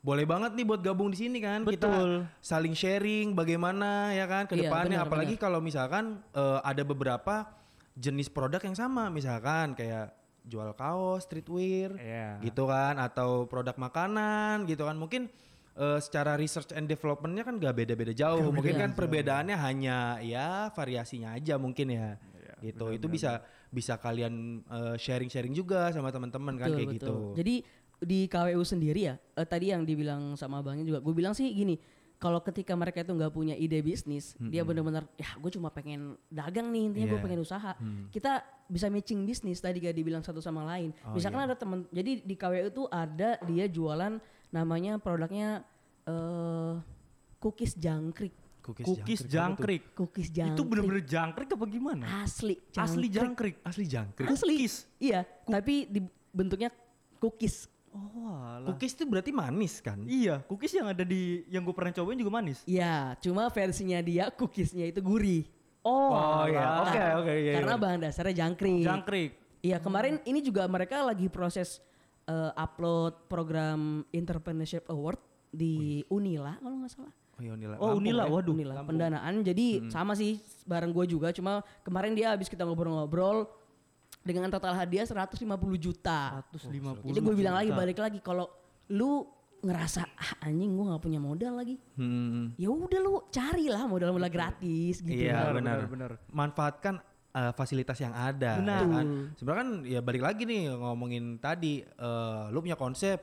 boleh 0.08 0.24
banget 0.24 0.56
nih 0.56 0.64
buat 0.64 0.80
gabung 0.80 1.12
di 1.12 1.20
sini 1.20 1.44
kan. 1.44 1.68
Betul. 1.68 1.76
Kita 1.76 1.92
saling 2.40 2.72
sharing 2.72 3.36
bagaimana 3.36 4.16
ya 4.16 4.24
kan 4.24 4.48
ke 4.48 4.56
Iya, 4.56 4.72
depannya. 4.72 5.04
benar, 5.04 5.12
Apalagi 5.12 5.36
kalau 5.36 5.60
misalkan 5.60 6.24
eh, 6.32 6.60
ada 6.64 6.84
beberapa 6.88 7.44
jenis 7.92 8.32
produk 8.32 8.64
yang 8.64 8.78
sama, 8.78 9.12
misalkan 9.12 9.76
kayak 9.76 10.16
jual 10.48 10.72
kaos, 10.80 11.28
streetwear, 11.28 12.00
Iya. 12.00 12.40
gitu 12.40 12.72
kan 12.72 12.96
atau 13.04 13.52
produk 13.52 13.76
makanan 13.76 14.64
gitu 14.64 14.88
kan 14.88 14.96
mungkin 14.96 15.28
eh, 15.76 16.00
secara 16.00 16.40
research 16.40 16.72
and 16.72 16.88
developmentnya 16.88 17.44
kan 17.44 17.60
gak 17.60 17.76
beda-beda 17.76 18.16
jauh 18.16 18.48
mungkin 18.50 18.80
kan 18.80 18.96
perbedaannya 18.96 19.60
hanya 19.60 20.24
ya 20.24 20.72
variasinya 20.72 21.36
aja 21.36 21.60
mungkin 21.60 21.92
ya 21.92 22.16
gitu 22.58 22.90
itu 22.90 23.06
bisa 23.06 23.46
bisa 23.70 24.00
kalian 24.00 24.64
eh, 24.66 24.96
sharing-sharing 24.98 25.54
juga 25.54 25.92
sama 25.94 26.10
teman-teman 26.10 26.56
kan 26.58 26.74
kayak 26.74 26.90
betul. 26.90 26.98
gitu 26.98 27.16
Jadi 27.38 27.56
di 27.98 28.30
KWU 28.30 28.62
sendiri 28.62 29.10
ya, 29.10 29.16
eh, 29.18 29.48
tadi 29.48 29.74
yang 29.74 29.82
dibilang 29.82 30.38
sama 30.38 30.62
abangnya 30.62 30.86
juga, 30.86 31.00
gue 31.02 31.14
bilang 31.14 31.34
sih 31.34 31.50
gini, 31.50 31.78
kalau 32.18 32.42
ketika 32.42 32.74
mereka 32.74 33.06
itu 33.06 33.14
nggak 33.14 33.30
punya 33.30 33.54
ide 33.54 33.78
bisnis, 33.82 34.34
dia 34.40 34.66
benar-benar, 34.66 35.06
ya 35.18 35.38
gue 35.38 35.52
cuma 35.54 35.70
pengen 35.70 36.18
dagang 36.30 36.74
nih, 36.74 36.90
intinya 36.90 37.08
gue 37.10 37.20
Iya. 37.22 37.26
pengen 37.30 37.42
usaha. 37.42 37.72
Kita 38.10 38.42
bisa 38.66 38.90
matching 38.90 39.22
bisnis 39.22 39.62
tadi 39.62 39.78
gak 39.80 39.94
dibilang 39.94 40.26
satu 40.26 40.42
sama 40.42 40.66
lain. 40.66 40.92
Oh, 41.06 41.14
Misalkan 41.14 41.46
iya. 41.46 41.48
ada 41.48 41.56
teman, 41.56 41.86
jadi 41.94 42.12
di 42.20 42.36
KWU 42.36 42.68
itu 42.74 42.84
ada 42.90 43.38
dia 43.46 43.66
jualan 43.70 44.18
namanya 44.50 44.98
produknya 44.98 45.62
eh 46.10 46.74
cookies 47.38 47.78
jangkrik. 47.78 48.34
Cookies 48.66 49.24
tuh? 49.24 49.32
jangkrik. 49.32 49.84
Cookies 49.96 50.28
jangkrik. 50.28 50.58
Itu 50.60 50.64
bener-bener 50.68 51.04
jangkrik 51.06 51.50
apa 51.54 51.66
gimana? 51.70 52.04
asli. 52.26 52.60
Asli 52.76 53.08
jangkrik. 53.08 53.56
asli 53.64 53.86
jangkrik 53.88 54.28
Asli. 54.28 54.56
Cookies. 54.58 54.76
Iya, 55.00 55.24
tapi 55.46 55.88
di 55.88 56.04
bentuknya 56.34 56.68
cookies. 57.22 57.70
Oh, 57.98 58.30
alah. 58.38 58.68
cookies 58.70 58.94
itu 58.94 59.04
berarti 59.04 59.32
manis 59.34 59.82
kan 59.82 59.98
Iya, 60.06 60.46
cookies 60.46 60.78
yang 60.78 60.88
ada 60.88 61.02
di 61.02 61.42
yang 61.50 61.66
gue 61.66 61.74
pernah 61.74 61.90
cobain 61.92 62.16
juga 62.16 62.30
manis. 62.30 62.62
Iya, 62.64 63.18
cuma 63.18 63.50
versinya 63.50 63.98
dia 64.00 64.30
cookiesnya 64.30 64.86
itu 64.86 65.02
gurih. 65.02 65.50
Oh, 65.82 66.14
Oh, 66.14 66.44
iya. 66.46 66.84
Oke, 66.84 67.02
oke, 67.24 67.34
iya, 67.34 67.54
Karena 67.58 67.74
iya. 67.74 67.82
bahan 67.82 68.00
dasarnya 68.04 68.36
jangkrik. 68.46 68.84
Jangkrik. 68.86 69.32
Iya 69.58 69.78
kemarin 69.82 70.22
ini 70.24 70.40
juga 70.40 70.70
mereka 70.70 71.02
lagi 71.02 71.26
proses 71.28 71.82
eh, 72.24 72.52
upload 72.54 73.26
program 73.26 74.06
entrepreneurship 74.12 74.86
award 74.88 75.18
di 75.50 76.06
Unila 76.08 76.60
kalau 76.60 76.84
nggak 76.84 76.92
salah. 76.92 77.14
Oh, 77.38 77.42
iya, 77.42 77.54
Unila. 77.54 77.76
Oh, 77.78 77.94
Lampung 77.94 78.02
Unila, 78.02 78.24
ya? 78.26 78.32
waduh. 78.34 78.54
Unila 78.54 78.74
pendanaan. 78.82 79.34
Jadi 79.42 79.66
sama 79.88 80.18
sih 80.18 80.38
bareng 80.66 80.90
gue 80.90 81.06
juga. 81.08 81.30
Cuma 81.30 81.62
kemarin 81.86 82.18
dia 82.18 82.34
habis 82.34 82.50
kita 82.50 82.66
ngobrol-ngobrol 82.66 83.46
dengan 84.28 84.52
total 84.52 84.76
hadiah 84.76 85.08
150 85.08 85.48
juta. 85.80 86.44
150. 86.52 87.08
Jadi 87.08 87.20
gue 87.24 87.36
bilang 87.36 87.56
lagi 87.56 87.72
juta. 87.72 87.80
balik 87.80 87.98
lagi 88.04 88.20
kalau 88.20 88.52
lu 88.92 89.24
ngerasa 89.58 90.06
ah, 90.06 90.46
anjing 90.46 90.78
gue 90.78 90.86
nggak 90.86 91.02
punya 91.02 91.20
modal 91.24 91.54
lagi. 91.58 91.80
Hmm. 91.96 92.54
Ya 92.60 92.70
udah 92.70 93.00
lu 93.02 93.26
carilah 93.32 93.88
modal-modal 93.88 94.30
gratis 94.30 95.02
gitu. 95.02 95.16
Iya 95.16 95.56
Benar, 95.56 95.88
benar. 95.90 96.10
Manfaatkan 96.30 97.02
uh, 97.34 97.52
fasilitas 97.58 97.98
yang 97.98 98.14
ada. 98.14 98.62
Benar. 98.62 98.82
ya 98.84 98.88
kan? 98.92 99.08
Sebenarnya 99.40 99.62
kan 99.64 99.70
ya 99.88 100.00
balik 100.04 100.24
lagi 100.24 100.44
nih 100.46 100.74
ngomongin 100.76 101.42
tadi, 101.42 101.82
eh, 101.82 102.44
lu 102.54 102.62
punya 102.62 102.78
konsep, 102.78 103.18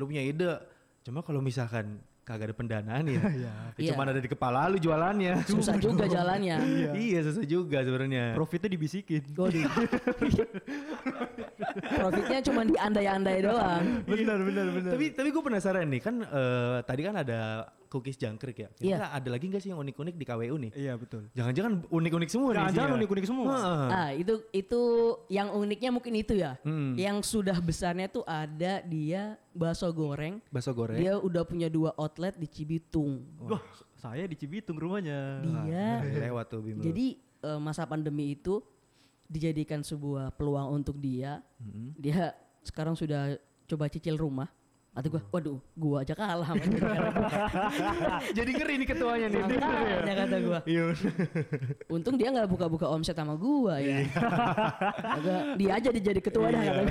lu 0.00 0.10
punya 0.10 0.22
ide. 0.24 0.58
Cuma 1.06 1.22
kalau 1.22 1.38
misalkan 1.38 2.02
kagak 2.26 2.50
ada 2.50 2.56
pendanaan 2.58 3.06
ya, 3.06 3.22
ya 3.46 3.54
Iya. 3.78 3.94
cuma 3.94 4.02
ada 4.02 4.18
di 4.18 4.26
kepala 4.26 4.66
lu 4.66 4.82
jualannya. 4.82 5.46
Susah 5.46 5.78
juga 5.78 6.10
jalannya. 6.10 6.58
iya 6.98 7.22
susah 7.22 7.46
juga 7.46 7.86
sebenarnya. 7.86 8.34
Profitnya 8.34 8.74
dibisikin. 8.74 9.22
Waduh. 9.30 9.62
Profitnya 11.76 12.40
cuma 12.44 12.60
di 12.64 12.74
andai-andai 12.76 13.38
doang. 13.44 13.84
benar, 14.08 14.38
benar, 14.40 14.66
benar. 14.72 14.92
Tapi 14.96 15.06
tapi 15.12 15.28
gue 15.28 15.42
penasaran 15.44 15.86
nih 15.88 16.00
kan 16.00 16.14
eh, 16.24 16.78
tadi 16.84 17.00
kan 17.04 17.14
ada 17.20 17.68
cookies 17.88 18.18
jangkrik 18.18 18.56
ya. 18.56 18.68
Iya. 18.82 18.96
Kira 18.98 19.06
ada 19.14 19.28
lagi 19.30 19.44
nggak 19.48 19.62
sih 19.62 19.70
yang 19.72 19.80
unik-unik 19.80 20.14
di 20.18 20.24
KWU 20.26 20.56
nih? 20.68 20.72
Iya, 20.74 20.92
betul. 20.98 21.22
Jangan-jangan 21.32 21.72
unik-unik 21.88 22.30
semua 22.30 22.48
nih. 22.50 22.58
Jangan-jangan 22.60 22.92
unik-unik 23.00 23.24
semua. 23.24 23.46
Heeh. 23.46 23.88
Ah, 23.88 24.10
itu 24.12 24.34
itu 24.52 24.82
yang 25.30 25.48
uniknya 25.54 25.90
mungkin 25.94 26.12
itu 26.18 26.34
ya. 26.36 26.58
Hmm. 26.66 26.92
Yang 26.98 27.16
sudah 27.30 27.56
besarnya 27.62 28.10
tuh 28.10 28.26
ada 28.26 28.82
dia 28.84 29.38
bakso 29.54 29.88
goreng. 29.94 30.42
Bakso 30.50 30.74
goreng. 30.74 30.98
Dia 30.98 31.16
udah 31.16 31.42
punya 31.46 31.70
dua 31.70 31.94
outlet 31.96 32.34
di 32.36 32.48
Cibitung. 32.50 33.24
Wah, 33.46 33.62
saya 33.96 34.26
di 34.26 34.36
Cibitung 34.36 34.76
rumahnya. 34.76 35.40
Dia 35.64 36.02
lewat 36.28 36.52
tuh 36.52 36.60
Bim. 36.60 36.78
lu. 36.78 36.84
jadi 36.84 37.06
eh, 37.46 37.60
masa 37.62 37.86
pandemi 37.86 38.34
itu 38.36 38.60
dijadikan 39.26 39.82
sebuah 39.82 40.34
peluang 40.34 40.82
untuk 40.82 40.98
dia. 40.98 41.42
Hmm. 41.60 41.92
Dia 41.98 42.32
sekarang 42.64 42.96
sudah 42.96 43.36
coba 43.66 43.90
cicil 43.90 44.16
rumah. 44.18 44.50
Atau 44.96 45.12
gua, 45.12 45.22
waduh, 45.28 45.60
gua 45.76 45.96
aja 46.00 46.16
kalah. 46.16 46.48
Jadi 48.36 48.50
ngeri 48.56 48.74
nih 48.80 48.88
ketuanya 48.88 49.26
nih. 49.28 49.42
Makanya 49.44 50.14
kata 50.24 50.36
gua. 50.40 50.58
Iya. 50.64 50.84
Untung 51.92 52.16
dia 52.16 52.32
nggak 52.32 52.48
buka-buka 52.48 52.88
omset 52.88 53.12
sama 53.12 53.36
gua 53.36 53.76
ya. 53.76 54.08
Agak 55.04 55.40
dia 55.60 55.70
aja 55.76 55.88
dijadi 55.92 56.20
ketua 56.24 56.48
dah 56.48 56.62
kata. 56.64 56.82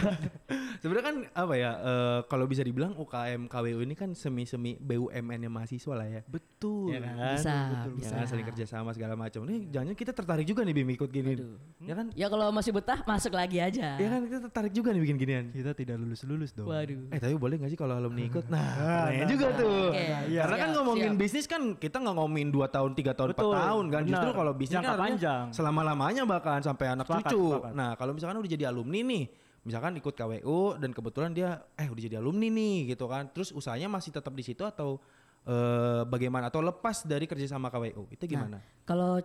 Sebenarnya 0.86 1.06
kan 1.10 1.16
apa 1.34 1.54
ya 1.58 1.72
eh, 1.82 2.20
kalau 2.30 2.46
bisa 2.46 2.62
dibilang 2.62 2.94
UKM 2.94 3.50
KWU 3.50 3.82
ini 3.82 3.98
kan 3.98 4.14
semi-semi 4.14 4.78
BUMN-nya 4.78 5.50
mahasiswa 5.50 5.94
lah 5.98 6.06
ya. 6.06 6.22
Betul. 6.30 6.94
Ya 6.94 7.00
kan? 7.02 7.16
Bisa, 7.34 7.54
Ya 7.74 7.90
bisa. 7.90 8.14
kan, 8.14 8.28
saling 8.30 8.46
kerja 8.46 8.66
sama 8.70 8.94
segala 8.94 9.18
macam. 9.18 9.50
Nih 9.50 9.66
jangan 9.74 9.98
kita 9.98 10.14
tertarik 10.14 10.46
juga 10.46 10.62
nih 10.62 10.78
Bim 10.78 10.90
ikut 10.94 11.10
gini. 11.10 11.42
Aduh. 11.42 11.58
Ya 11.82 11.94
kan? 11.98 12.06
Ya 12.14 12.28
kalau 12.30 12.54
masih 12.54 12.70
betah 12.70 13.02
masuk 13.02 13.34
lagi 13.34 13.58
aja. 13.58 13.98
Ya 13.98 14.08
kan 14.14 14.22
kita 14.30 14.40
tertarik 14.46 14.74
juga 14.78 14.94
nih 14.94 15.02
bikin 15.02 15.18
ginian. 15.18 15.46
Kita 15.50 15.74
tidak 15.74 15.98
lulus-lulus 15.98 16.54
dong. 16.54 16.70
Waduh. 16.70 17.10
Eh 17.10 17.18
tapi 17.18 17.34
boleh 17.34 17.58
gak 17.58 17.74
sih 17.74 17.80
kalau 17.80 17.95
alumni 17.96 18.22
ikut? 18.24 18.46
Nah, 18.48 18.70
keren 19.10 19.28
juga 19.28 19.48
tuh. 19.54 19.90
Oke, 19.90 20.04
Karena 20.36 20.56
kan 20.56 20.70
siap, 20.70 20.78
ngomongin 20.78 21.12
siap. 21.12 21.22
bisnis 21.22 21.46
kan 21.46 21.62
kita 21.76 21.98
nggak 21.98 22.16
ngomongin 22.16 22.50
2 22.50 22.68
tahun, 22.68 22.92
3 22.92 23.12
tahun, 23.12 23.30
4 23.32 23.38
Betul, 23.38 23.54
tahun 23.56 23.86
kan. 23.88 24.02
Justru 24.04 24.30
benar. 24.30 24.40
kalau 24.40 24.52
bisnis 24.54 24.76
Jangka 24.76 24.92
kan 24.92 25.02
panjang. 25.02 25.46
selama-lamanya 25.52 26.24
bahkan 26.24 26.60
sampai 26.60 26.86
anak 26.92 27.06
Sepakat, 27.06 27.32
cucu. 27.32 27.44
sepakat. 27.52 27.72
Nah, 27.74 27.90
kalau 27.96 28.12
misalkan 28.12 28.38
udah 28.38 28.52
jadi 28.52 28.66
alumni 28.68 29.00
nih, 29.02 29.24
misalkan 29.62 29.92
ikut 29.96 30.14
KWU 30.14 30.60
dan 30.78 30.90
kebetulan 30.92 31.32
dia 31.32 31.50
eh 31.74 31.88
udah 31.88 32.02
jadi 32.02 32.16
alumni 32.20 32.48
nih 32.48 32.76
gitu 32.92 33.06
kan. 33.06 33.28
Terus 33.30 33.50
usahanya 33.50 33.88
masih 33.88 34.12
tetap 34.12 34.32
di 34.32 34.44
situ 34.44 34.62
atau 34.62 35.02
eh, 35.44 36.02
bagaimana 36.04 36.48
atau 36.48 36.60
lepas 36.60 37.04
dari 37.04 37.26
kerja 37.26 37.48
sama 37.48 37.68
KWU? 37.68 38.10
Itu 38.10 38.26
gimana? 38.26 38.62
Kalau 38.84 39.18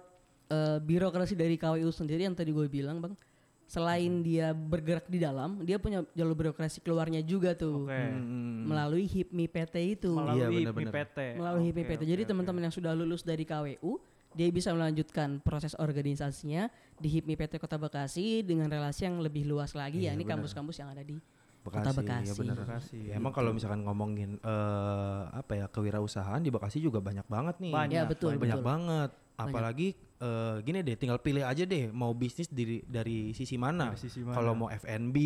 eh, 0.46 0.78
birokrasi 0.78 1.32
dari 1.32 1.54
KWU 1.54 1.88
sendiri 1.88 2.24
yang 2.24 2.34
tadi 2.34 2.50
gue 2.50 2.66
bilang 2.66 2.98
bang, 2.98 3.14
selain 3.70 4.18
dia 4.20 4.50
bergerak 4.50 5.06
di 5.06 5.22
dalam, 5.22 5.62
dia 5.62 5.78
punya 5.78 6.02
jalur 6.10 6.34
birokrasi 6.34 6.82
keluarnya 6.82 7.22
juga 7.22 7.54
tuh 7.54 7.86
Oke. 7.86 7.94
Hmm. 7.94 8.66
melalui 8.66 9.06
HIPMI 9.06 9.46
PT 9.46 9.74
itu. 9.94 10.10
Melalui 10.10 10.42
Iya, 10.42 10.46
benar-benar. 10.74 10.92
PT. 11.06 11.18
melalui 11.38 11.62
HIPMI 11.64 11.82
Oke, 11.82 11.90
PT. 11.92 12.02
Jadi 12.04 12.22
oke. 12.22 12.30
teman-teman 12.34 12.62
yang 12.66 12.74
sudah 12.74 12.92
lulus 12.92 13.22
dari 13.22 13.46
KWU, 13.46 14.02
dia 14.30 14.46
bisa 14.48 14.70
melanjutkan 14.70 15.38
proses 15.38 15.74
organisasinya 15.74 16.66
di 16.98 17.08
HIPMI 17.08 17.34
PT 17.36 17.52
Kota 17.56 17.78
Bekasi 17.78 18.42
dengan 18.42 18.66
relasi 18.66 19.06
yang 19.06 19.22
lebih 19.22 19.46
luas 19.46 19.70
lagi 19.72 20.02
ya. 20.02 20.12
Ini 20.12 20.22
kampus-kampus 20.24 20.74
yang 20.76 20.90
ada 20.90 21.02
di 21.02 21.14
Kota 21.60 21.92
Bekasi. 21.92 22.26
ya 22.26 22.34
benar. 22.34 22.56
Bekasi, 22.58 22.98
Ya, 23.06 23.14
emang 23.14 23.30
kalau 23.30 23.52
misalkan 23.52 23.82
ngomongin 23.82 24.34
eh, 24.36 25.22
apa 25.30 25.52
ya 25.54 25.66
kewirausahaan 25.66 26.40
di 26.40 26.50
Bekasi 26.50 26.78
juga 26.78 26.98
banyak 26.98 27.26
banget 27.26 27.54
nih. 27.60 27.70
Banyak, 27.70 27.94
Ya 27.96 28.02
betul, 28.02 28.34
banyak 28.34 28.58
betul. 28.58 28.66
banget. 28.66 29.10
Apalagi 29.36 29.88
eh, 30.20 30.54
gini 30.62 30.84
deh, 30.84 30.94
tinggal 30.94 31.18
pilih 31.18 31.42
aja 31.42 31.64
deh 31.64 31.88
mau 31.90 32.12
bisnis 32.12 32.46
dari 32.46 32.84
dari 32.84 33.32
sisi 33.32 33.56
mana. 33.56 33.96
Dari 33.96 34.00
sisi 34.04 34.20
mana. 34.20 34.36
Kalau 34.36 34.52
mau 34.52 34.68
F&B, 34.68 35.16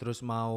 terus 0.00 0.18
mau 0.24 0.56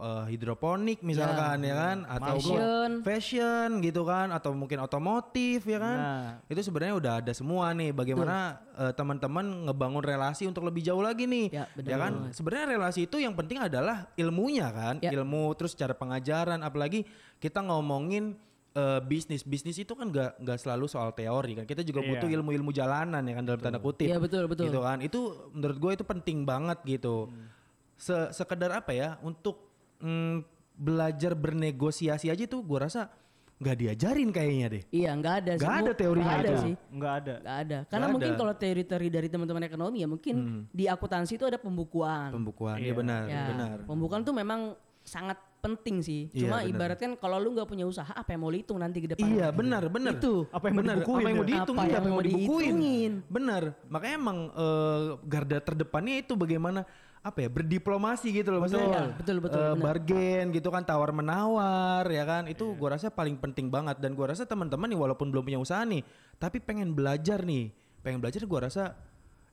eh, 0.00 0.32
hidroponik 0.32 1.04
misalkan 1.04 1.60
ya, 1.60 1.74
kan, 1.76 1.98
atau 2.08 2.40
Fashion. 2.40 2.90
fashion 3.04 3.68
gitu 3.84 4.08
kan, 4.08 4.32
atau 4.32 4.56
mungkin 4.56 4.80
otomotif 4.80 5.66
ya 5.68 5.76
kan. 5.76 5.96
Nah. 5.98 6.28
Itu 6.48 6.64
sebenarnya 6.64 6.94
udah 6.96 7.12
ada 7.20 7.32
semua 7.36 7.74
nih. 7.76 7.92
Bagaimana 7.92 8.62
eh, 8.78 8.92
teman-teman 8.96 9.68
ngebangun 9.68 10.00
relasi 10.00 10.48
untuk 10.48 10.64
lebih 10.64 10.80
jauh 10.80 11.04
lagi 11.04 11.28
nih. 11.28 11.46
Ya, 11.52 11.64
benar 11.76 11.90
ya 11.90 11.96
kan, 12.00 12.12
sebenarnya 12.32 12.66
relasi 12.78 13.04
itu 13.04 13.20
yang 13.20 13.36
penting 13.36 13.60
adalah 13.60 14.08
ilmunya 14.16 14.70
kan, 14.72 14.94
Ya. 15.04 15.12
ilmu 15.12 15.52
terus 15.58 15.76
cara 15.76 15.92
pengajaran. 15.92 16.62
Apalagi 16.64 17.04
kita 17.36 17.60
ngomongin 17.60 18.38
eh, 18.76 19.00
bisnis, 19.00 19.40
bisnis 19.40 19.76
itu 19.76 19.96
kan 19.96 20.12
gak, 20.12 20.36
nggak 20.36 20.58
selalu 20.60 20.84
soal 20.84 21.08
teori 21.10 21.56
kan. 21.56 21.64
Kita 21.64 21.80
juga 21.80 22.04
Iya. 22.04 22.08
butuh 22.12 22.28
ilmu-ilmu 22.28 22.70
jalanan 22.70 23.24
ya 23.24 23.34
kan 23.34 23.44
dalam 23.44 23.60
tanda 23.62 23.80
kutip. 23.80 24.04
Iya 24.04 24.20
betul 24.20 24.44
betul. 24.44 24.68
Gitu 24.68 24.80
kan. 24.80 25.00
Itu 25.00 25.20
menurut 25.50 25.76
gue 25.76 25.90
itu 25.96 26.04
penting 26.04 26.44
banget 26.44 26.78
gitu. 26.84 27.26
Hmm. 27.26 27.48
Se- 27.96 28.30
sekedar 28.30 28.68
apa 28.70 28.92
ya 28.92 29.16
untuk 29.24 29.72
mm, 29.98 30.44
belajar 30.76 31.32
bernegosiasi 31.32 32.28
aja 32.28 32.44
tuh 32.44 32.60
gue 32.60 32.76
rasa 32.78 33.08
nggak 33.56 33.76
diajarin 33.80 34.28
kayaknya 34.28 34.66
deh. 34.68 34.82
Iya 34.92 35.16
nggak 35.16 35.34
ada. 35.40 35.52
Nggak 35.56 35.76
ada 35.80 35.92
teorinya 35.96 36.28
Nggak 36.28 36.36
ada 36.36 36.50
itu. 36.52 36.60
sih. 36.60 36.74
Enggak 36.92 37.12
ada. 37.16 37.34
Nggak 37.40 37.56
ada. 37.56 37.78
Karena 37.80 37.96
Nggak 38.04 38.12
mungkin 38.12 38.32
kalau 38.36 38.54
teori-teori 38.54 39.08
dari 39.08 39.28
teman-teman 39.32 39.62
ekonomi 39.64 39.96
ya 40.04 40.06
mungkin 40.06 40.34
di 40.68 40.84
akuntansi 40.84 41.32
itu 41.34 41.48
ada 41.48 41.56
pembukuan. 41.56 42.28
Pembukuan, 42.28 42.76
Iya. 42.76 42.92
ya 42.92 42.92
benar, 42.92 43.22
ya, 43.24 43.44
benar. 43.48 43.76
Pembukuan 43.88 44.20
tuh 44.20 44.36
memang 44.36 44.76
sangat 45.06 45.38
penting 45.62 46.02
sih. 46.02 46.28
Iya, 46.34 46.40
Cuma 46.46 46.56
benar. 46.60 46.70
ibaratkan 46.70 47.10
kalau 47.16 47.38
lu 47.38 47.54
nggak 47.54 47.66
punya 47.66 47.86
usaha 47.86 48.10
apa 48.10 48.34
yang 48.34 48.40
mau 48.42 48.50
lu 48.50 48.58
hitung 48.58 48.78
nanti 48.82 48.98
ke 49.02 49.08
depan. 49.14 49.26
Iya 49.26 49.54
benar 49.54 49.86
benar. 49.86 50.18
Itu. 50.18 50.46
Apa 50.50 50.68
yang 50.70 50.74
mau 50.74 50.82
benar. 50.82 50.96
Apa 51.00 51.06
yang 51.22 51.36
mau 51.38 51.46
ya? 51.46 51.50
dihitung? 51.50 51.76
Apa 51.78 51.86
iya, 51.86 51.94
yang 51.96 52.04
mau 52.10 52.22
dibukuin? 52.22 52.46
dihitungin. 52.74 53.12
Benar. 53.30 53.62
Makanya 53.86 54.14
emang 54.18 54.38
eh, 54.50 55.02
garda 55.26 55.58
terdepannya 55.62 56.14
itu 56.22 56.32
bagaimana 56.34 56.82
apa 57.26 57.42
ya 57.42 57.50
berdiplomasi 57.50 58.30
gitu 58.30 58.54
loh 58.54 58.62
maksudnya. 58.62 59.18
Betul, 59.18 59.42
betul, 59.42 59.50
betul, 59.50 59.58
eh, 59.58 59.72
benar. 59.74 59.82
bargain 59.82 60.46
gitu 60.54 60.68
kan 60.70 60.82
tawar 60.86 61.10
menawar 61.10 62.06
ya 62.06 62.22
kan 62.22 62.46
itu 62.46 62.70
Iya. 62.70 62.78
gua 62.78 62.88
rasa 62.94 63.10
paling 63.10 63.34
penting 63.38 63.66
banget 63.66 63.98
dan 63.98 64.14
gua 64.14 64.30
rasa 64.30 64.46
teman-teman 64.46 64.86
nih 64.86 64.98
walaupun 64.98 65.34
belum 65.34 65.42
punya 65.42 65.58
usaha 65.58 65.82
nih 65.82 66.06
tapi 66.38 66.62
pengen 66.62 66.94
belajar 66.94 67.42
nih 67.42 67.74
pengen 68.06 68.22
belajar 68.22 68.46
gua 68.46 68.70
rasa 68.70 68.94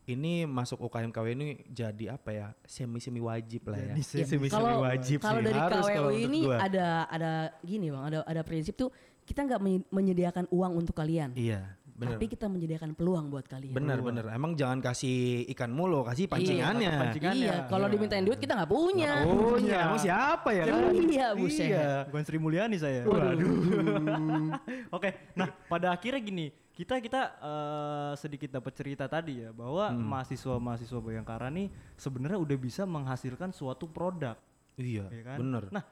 ini 0.06 0.44
masuk 0.44 0.84
UKM 0.84 1.10
KW 1.10 1.28
ini 1.32 1.46
jadi 1.66 2.14
apa 2.14 2.30
ya 2.30 2.48
semi 2.64 3.00
semi 3.00 3.20
wajib 3.20 3.68
lah 3.68 3.80
ya. 3.80 3.94
Jadi 3.94 4.02
Iya, 4.02 4.26
Semi 4.26 4.46
semi 4.46 4.48
kalau 4.50 4.84
wajib 4.84 5.18
kalau 5.18 5.40
sih. 5.40 5.46
dari 5.46 5.60
Harus 5.60 5.86
KWU 5.88 6.12
ini 6.20 6.40
gua. 6.44 6.58
ada 6.60 6.88
ada 7.08 7.32
gini 7.62 7.88
bang, 7.88 8.04
ada 8.04 8.20
ada 8.22 8.42
prinsip 8.42 8.74
tuh 8.74 8.92
kita 9.24 9.40
nggak 9.42 9.58
menye- 9.58 9.88
menyediakan 9.90 10.46
uang 10.50 10.76
untuk 10.78 10.92
kalian, 10.94 11.32
Iya 11.34 11.80
benar. 11.94 12.18
tapi 12.18 12.26
kita 12.26 12.46
menyediakan 12.50 12.92
peluang 12.98 13.30
buat 13.30 13.46
kalian. 13.46 13.74
Benar 13.74 14.02
benar. 14.02 14.26
Emang 14.34 14.58
jangan 14.58 14.82
kasih 14.82 15.46
ikan 15.54 15.70
mulu, 15.70 16.02
kasih 16.04 16.26
pancingannya. 16.26 16.92
pancingannya. 16.98 17.46
Iya, 17.46 17.58
kalau 17.70 17.88
dimintain 17.88 18.26
duit 18.26 18.42
kita 18.42 18.58
nggak 18.58 18.72
punya. 18.72 19.24
Oh 19.30 19.56
iya, 19.62 19.88
emang 19.88 20.02
siapa 20.02 20.50
ya 20.52 20.64
kan? 20.68 20.82
Iya, 20.94 21.28
buset. 21.38 21.70
Iya. 21.70 21.90
Bukan 22.10 22.24
Sri 22.26 22.38
Mulyani 22.42 22.78
saya. 22.82 23.06
Oke, 24.96 25.10
nah 25.38 25.50
pada 25.70 25.94
akhirnya 25.94 26.22
gini, 26.22 26.46
kita 26.74 26.98
kita 26.98 27.22
eh, 27.38 28.12
sedikit 28.18 28.50
dapat 28.58 28.74
cerita 28.74 29.06
tadi 29.06 29.46
ya 29.46 29.50
bahwa 29.54 29.94
mahasiswa-mahasiswa 29.94 31.00
Bayangkara 31.00 31.54
nih 31.54 31.70
sebenarnya 31.98 32.40
udah 32.42 32.58
bisa 32.58 32.84
menghasilkan 32.90 33.54
suatu 33.54 33.86
produk, 33.90 34.38
Iya, 34.78 35.06
ya 35.14 35.24
kan? 35.24 35.38
benar. 35.38 35.64
Nah, 35.70 35.84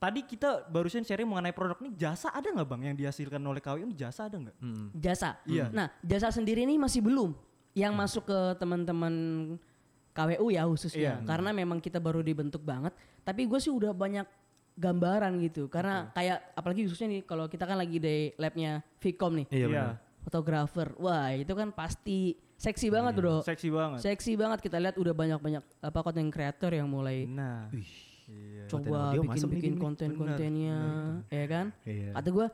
tadi 0.00 0.24
kita 0.24 0.64
barusan 0.66 1.04
sharing 1.04 1.28
mengenai 1.28 1.52
produk 1.52 1.76
nih 1.78 1.92
jasa 1.92 2.32
ada 2.32 2.48
nggak 2.48 2.64
bang 2.64 2.82
yang 2.88 2.96
dihasilkan 2.96 3.36
oleh 3.44 3.60
KWU 3.60 3.84
ini 3.84 3.94
jasa 3.94 4.26
ada 4.26 4.40
nggak? 4.40 4.56
Hmm. 4.56 4.88
Jasa. 4.96 5.36
Iya. 5.44 5.68
Nah, 5.68 5.92
jasa 6.00 6.32
sendiri 6.32 6.64
ini 6.64 6.80
masih 6.80 7.04
belum 7.04 7.36
yang 7.76 7.92
masuk 7.92 8.24
ke 8.24 8.38
teman-teman 8.56 9.14
KWU 10.10 10.48
ya 10.50 10.64
khususnya. 10.64 11.20
Iya. 11.20 11.28
Karena 11.28 11.52
memang 11.52 11.78
kita 11.78 12.00
baru 12.00 12.24
dibentuk 12.24 12.64
banget. 12.64 12.96
Tapi 13.22 13.44
gue 13.44 13.60
sih 13.60 13.70
udah 13.70 13.92
banyak 13.92 14.24
gambaran 14.74 15.36
gitu. 15.44 15.68
Karena 15.68 16.08
kayak 16.16 16.56
apalagi 16.56 16.88
khususnya 16.88 17.20
nih 17.20 17.22
kalau 17.28 17.44
kita 17.46 17.68
kan 17.68 17.76
lagi 17.76 18.00
di 18.00 18.32
labnya 18.40 18.80
Vcom 18.98 19.36
nih. 19.36 19.46
Iya 19.52 19.66
Iya. 19.68 19.86
fotografer. 20.20 20.96
Wah, 21.00 21.32
itu 21.32 21.52
kan 21.56 21.72
pasti 21.72 22.36
seksi 22.56 22.92
banget, 22.92 23.16
Bro. 23.16 23.40
Seksi 23.40 23.68
banget. 23.72 24.04
Seksi 24.04 24.32
banget 24.36 24.60
kita 24.60 24.76
lihat 24.76 25.00
udah 25.00 25.12
banyak-banyak 25.16 25.64
apa 25.80 25.98
konten 26.04 26.28
kreator 26.28 26.72
yang 26.76 26.88
mulai 26.88 27.24
Nah. 27.24 27.68
coba 27.72 28.09
masuk 28.70 28.86
nih, 28.86 29.20
bikin-bikin 29.26 29.74
konten-kontennya, 29.76 30.78
ya 31.26 31.46
kan? 31.50 31.66
Iya. 31.82 32.14
Kata 32.14 32.28
gua 32.30 32.46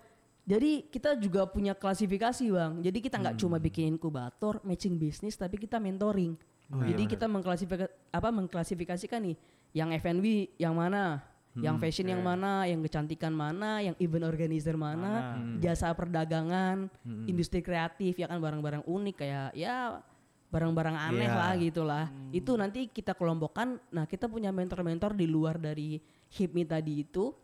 jadi 0.47 0.87
kita 0.87 1.19
juga 1.19 1.43
punya 1.51 1.75
klasifikasi 1.75 2.47
bang. 2.47 2.79
Jadi 2.79 2.99
kita 3.03 3.19
nggak 3.19 3.35
Hmm. 3.35 3.43
cuma 3.43 3.57
bikin 3.59 3.99
inkubator, 3.99 4.63
matching 4.63 4.95
bisnis, 4.95 5.35
tapi 5.35 5.59
kita 5.59 5.83
mentoring. 5.83 6.39
Oh, 6.67 6.83
Jadi 6.83 7.03
iya. 7.07 7.11
kita 7.11 7.27
mengklasifikasi 7.27 7.91
apa 8.11 8.29
mengklasifikasikan 8.31 9.23
nih, 9.23 9.37
yang 9.75 9.91
F&B 9.95 10.55
yang 10.59 10.75
mana, 10.75 11.23
Hmm, 11.57 11.63
yang 11.65 11.77
fashion 11.81 12.05
yang 12.05 12.21
mana, 12.21 12.69
yang 12.69 12.85
kecantikan 12.85 13.33
mana, 13.33 13.81
yang 13.81 13.97
event 13.97 14.29
organizer 14.29 14.77
mana, 14.77 15.41
Mana. 15.41 15.57
jasa 15.57 15.89
perdagangan, 15.97 16.93
Hmm. 17.01 17.25
industri 17.25 17.65
kreatif 17.65 18.19
ya 18.19 18.29
kan 18.29 18.39
barang-barang 18.39 18.85
unik 18.85 19.17
kayak 19.17 19.51
ya 19.57 19.99
barang-barang 20.47 20.97
aneh 21.11 21.27
Iya. 21.27 21.37
lah 21.37 21.53
gitulah. 21.59 22.05
Itu 22.31 22.55
nanti 22.55 22.87
kita 22.89 23.13
kelompokkan. 23.19 23.79
Nah 23.91 24.07
kita 24.07 24.31
punya 24.31 24.55
mentor-mentor 24.55 25.13
di 25.19 25.27
luar 25.27 25.59
dari 25.59 25.99
HIPMI 26.33 26.63
tadi 26.67 27.03
itu, 27.03 27.35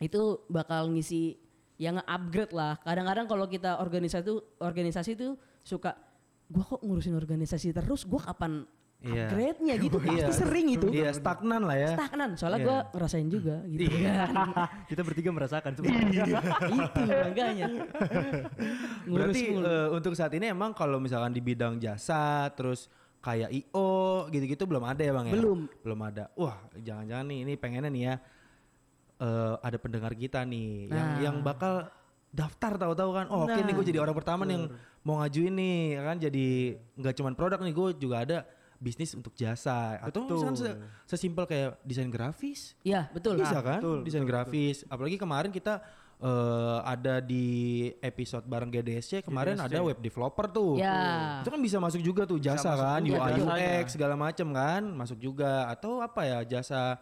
itu 0.00 0.22
bakal 0.48 0.90
ngisi 0.92 1.36
yang 1.80 2.00
upgrade 2.04 2.52
lah. 2.54 2.78
Kadang-kadang 2.80 3.26
kalau 3.28 3.46
kita 3.48 3.78
organisasi 3.80 4.24
itu 4.24 4.36
organisasi 4.60 5.10
itu 5.18 5.28
suka 5.62 5.94
gua 6.52 6.64
kok 6.76 6.80
ngurusin 6.84 7.16
organisasi 7.16 7.72
terus, 7.72 8.04
gua 8.04 8.20
kapan 8.20 8.64
Iya. 9.02 9.26
upgrade-nya 9.26 9.74
gitu. 9.76 9.96
Iya. 9.98 10.26
Pasti 10.26 10.32
sering 10.38 10.66
itu. 10.70 10.86
Iya, 10.88 11.10
stagnan 11.10 11.62
lah 11.62 11.74
ya. 11.74 11.90
Stagnan. 11.92 12.30
Soalnya 12.34 12.58
Iya. 12.58 12.66
gua 12.66 12.78
ngerasain 12.90 13.26
juga 13.26 13.56
gitu. 13.66 13.90
Kita 14.90 15.00
bertiga 15.02 15.30
merasakan 15.30 15.70
sebenarnya. 15.74 16.22
itu 16.70 17.00
makanya. 17.02 17.66
Berarti 19.04 19.42
eh, 19.52 19.88
untuk 19.90 20.12
saat 20.14 20.32
ini 20.32 20.46
emang 20.48 20.70
kalau 20.72 20.98
misalkan 20.98 21.30
di 21.30 21.40
bidang 21.40 21.76
jasa 21.76 22.46
terus 22.52 22.86
kayak 23.18 23.50
IO 23.52 23.90
gitu-gitu 24.28 24.66
belum 24.66 24.82
ada 24.84 25.02
ya 25.02 25.12
Bang 25.12 25.26
ya? 25.26 25.34
Belum. 25.34 25.66
Belum 25.80 26.00
ada. 26.00 26.30
Wah, 26.34 26.58
jangan-jangan 26.76 27.26
nih 27.26 27.38
ini 27.42 27.52
pengennya 27.54 27.90
nih 27.90 28.02
ya 28.04 28.14
eh, 29.18 29.54
ada 29.58 29.78
pendengar 29.78 30.12
kita 30.12 30.42
nih 30.42 30.88
yang 30.88 31.08
Nah. 31.08 31.18
yang 31.20 31.36
bakal 31.40 31.86
daftar 32.30 32.74
tahu-tahu 32.76 33.10
kan. 33.12 33.26
Oh, 33.28 33.44
oke 33.44 33.54
nih 33.56 33.72
gue 33.72 33.86
jadi 33.86 33.98
orang 33.98 34.16
pertama 34.16 34.42
nih 34.42 34.56
yang 34.56 34.66
mau 35.02 35.18
ngajuin 35.18 35.52
nih 35.52 35.76
ya 35.92 36.02
kan 36.02 36.16
jadi 36.18 36.46
nggak 36.96 37.14
cuman 37.14 37.32
produk 37.34 37.58
nih 37.60 37.72
gue 37.72 37.88
juga 37.98 38.16
ada 38.22 38.38
bisnis 38.82 39.14
untuk 39.14 39.30
jasa. 39.32 40.02
Atau 40.02 40.26
misalkan 40.26 40.58
se- 40.58 40.76
sesimpel 41.06 41.46
kayak 41.46 41.78
desain 41.86 42.10
grafis. 42.10 42.74
Iya, 42.82 43.06
betul. 43.14 43.38
bisa 43.38 43.62
Nah, 43.62 43.62
kan? 43.62 43.78
Betul, 43.78 43.98
desain 44.02 44.26
grafis. 44.26 44.82
Apalagi 44.90 45.14
kemarin 45.14 45.54
kita 45.54 45.78
eh, 46.22 46.78
ada 46.82 47.18
di 47.18 47.46
episode 47.98 48.46
bareng 48.46 48.70
GDSC 48.70 49.26
kemarin 49.26 49.58
ada 49.58 49.78
web 49.82 49.98
developer 49.98 50.46
tuh. 50.50 50.78
Ya. 50.78 51.38
itu 51.42 51.50
kan 51.50 51.62
bisa 51.62 51.78
masuk 51.78 52.02
juga 52.02 52.22
tuh 52.26 52.38
jasa 52.38 52.74
kan? 52.74 53.02
juga 53.02 53.30
UI. 53.30 53.42
UX 53.42 53.94
segala 53.94 54.18
macem 54.18 54.50
kan? 54.50 54.82
Masuk 54.82 55.18
juga. 55.18 55.70
Atau 55.70 56.02
apa 56.02 56.26
ya 56.26 56.38
jasa 56.58 56.98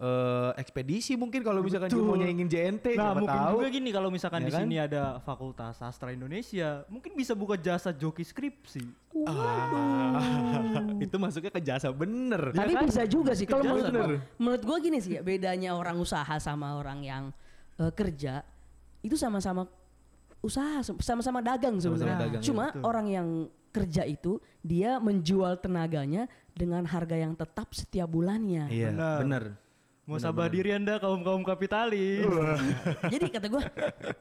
eh, 0.00 0.50
ekspedisi 0.56 1.12
mungkin 1.14 1.44
kalau 1.44 1.60
misalkan 1.60 1.92
mau 1.94 2.16
ingin 2.16 2.48
JNT 2.48 2.96
Nah, 2.96 3.12
siapa 3.12 3.20
mungkin 3.20 3.36
tahu 3.36 3.56
juga 3.60 3.68
gini 3.68 3.90
kalau 3.92 4.08
misalkan 4.08 4.40
Ya 4.40 4.46
di 4.48 4.52
kan? 4.52 4.60
sini 4.64 4.76
ada 4.80 5.02
Fakultas 5.20 5.76
Sastra 5.76 6.08
Indonesia, 6.10 6.88
mungkin 6.88 7.12
bisa 7.12 7.36
buka 7.36 7.54
jasa 7.54 7.92
joki 7.92 8.24
skripsi. 8.24 8.80
Ah, 9.28 10.16
itu 11.04 11.16
masuknya 11.20 11.52
ke 11.52 11.60
jasa 11.60 11.92
bener 11.92 12.50
Tapi 12.50 12.72
bisa 12.80 13.04
juga 13.04 13.36
sih 13.36 13.44
kalau 13.44 13.62
menurut 13.62 13.84
Bener. 13.86 14.00
gua, 14.00 14.08
menurut 14.40 14.62
gua 14.64 14.76
gini 14.80 14.98
sih 14.98 15.18
ya 15.18 15.22
bedanya 15.22 15.76
orang 15.76 16.00
usaha 16.00 16.34
sama 16.40 16.80
orang 16.80 17.04
yang 17.04 17.24
eh, 17.76 17.92
kerja 17.92 18.40
itu 19.00 19.16
sama-sama 19.16 19.68
usaha 20.40 20.80
sama-sama 21.04 21.44
dagang 21.44 21.76
sebenarnya. 21.76 22.16
dagang, 22.16 22.42
Cuma 22.42 22.72
orang 22.80 23.06
yang 23.08 23.28
kerja 23.70 24.02
itu 24.02 24.40
dia 24.64 24.96
menjual 24.98 25.60
tenaganya 25.60 26.24
dengan 26.50 26.82
harga 26.84 27.14
yang 27.14 27.36
tetap 27.36 27.70
setiap 27.70 28.08
bulannya. 28.08 28.66
iya 28.66 28.90
Benar. 29.20 29.69
Bener 30.10 30.18
Mau 30.18 30.18
sabah 30.18 30.50
diri 30.50 30.74
Anda 30.74 30.98
kaum-kaum 30.98 31.46
kapitalis. 31.46 32.26
Jadi 33.14 33.26
kata 33.30 33.46
gua, 33.46 33.62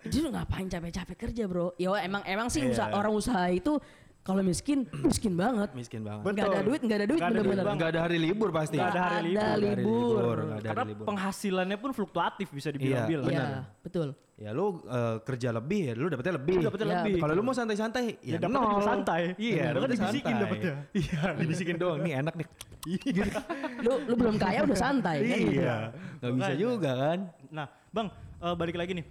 justru 0.06 0.30
ngapain 0.30 0.70
capek-capek 0.70 1.18
kerja 1.18 1.44
bro? 1.50 1.74
Ya 1.76 1.90
emang 2.00 2.22
emang 2.30 2.48
sih 2.48 2.62
Iya. 2.62 2.78
usaha, 2.78 2.90
orang 2.94 3.14
usaha 3.14 3.46
itu 3.50 3.82
kalau 4.30 4.42
miskin 4.42 4.86
miskin 5.10 5.34
banget. 5.34 5.70
miskin 5.74 6.02
banget 6.02 6.22
duit, 6.22 6.38
nggak 6.38 6.46
ada 6.46 6.62
duit 6.62 6.82
Nggak 6.82 6.96
ada 6.96 7.08
duit, 7.08 7.22
bener-bener. 7.24 7.64
Nggak 7.72 7.90
ada 7.90 8.00
hari 8.00 8.18
libur 8.18 8.50
pasti 8.52 8.78
Nggak 8.78 8.92
ada 8.92 9.02
hari 9.10 9.28
libur. 9.28 9.42
ada 9.42 9.58
libur. 9.58 10.36
nggak 10.38 10.54
ada 10.56 10.68
Karena 10.70 10.80
hari 10.80 10.92
libur. 10.92 11.06
penghasilannya 11.10 11.78
pun 11.78 11.92
fluktuatif 11.92 12.48
bisa 12.50 12.70
dibilang-bilang. 12.70 13.26
Iya, 13.28 13.42
Iya, 13.42 13.60
betul. 13.82 14.08
ya 14.38 14.50
lu 14.52 14.66
eh, 14.82 15.16
kerja 15.20 15.50
lebih 15.52 15.82
ya 15.84 15.94
lu 15.94 16.08
dapetnya 16.08 16.34
lebih 16.34 16.56
Dapetnya 16.62 16.88
Ya, 16.88 16.96
lebih. 17.02 17.14
kalau 17.18 17.34
lu 17.34 17.44
mau 17.44 17.52
santai-santai 17.52 18.04
Ya, 18.20 18.30
ya, 18.30 18.38
dapetnya 18.38 18.60
nol 18.62 18.80
santai. 18.82 19.22
iya 19.36 19.52
Bener. 19.52 19.74
Kan 19.76 19.76
dapetnya 19.76 19.90
dibisikin 19.98 20.36
dapetnya. 20.38 20.74
iya 20.96 21.22
dibisikin 21.36 21.76
doang 21.76 22.00
nih 22.00 22.14
enak 22.20 22.34
nih 22.36 22.48
Lu 23.84 23.92
lu 24.02 24.14
belum 24.16 24.36
kaya 24.36 24.64
udah 24.64 24.78
santai 24.78 25.18
kan 25.22 25.28
gitu. 25.38 25.52
iya 25.58 25.76
nggak 26.18 26.32
bisa 26.32 26.44
Makanya. 26.46 26.56
juga 26.58 26.92
kan 26.96 27.20
Nah, 27.50 27.66
Bang, 27.90 28.08
eh, 28.40 28.56
balik 28.56 28.76
lagi 28.76 28.94
nih. 28.94 29.06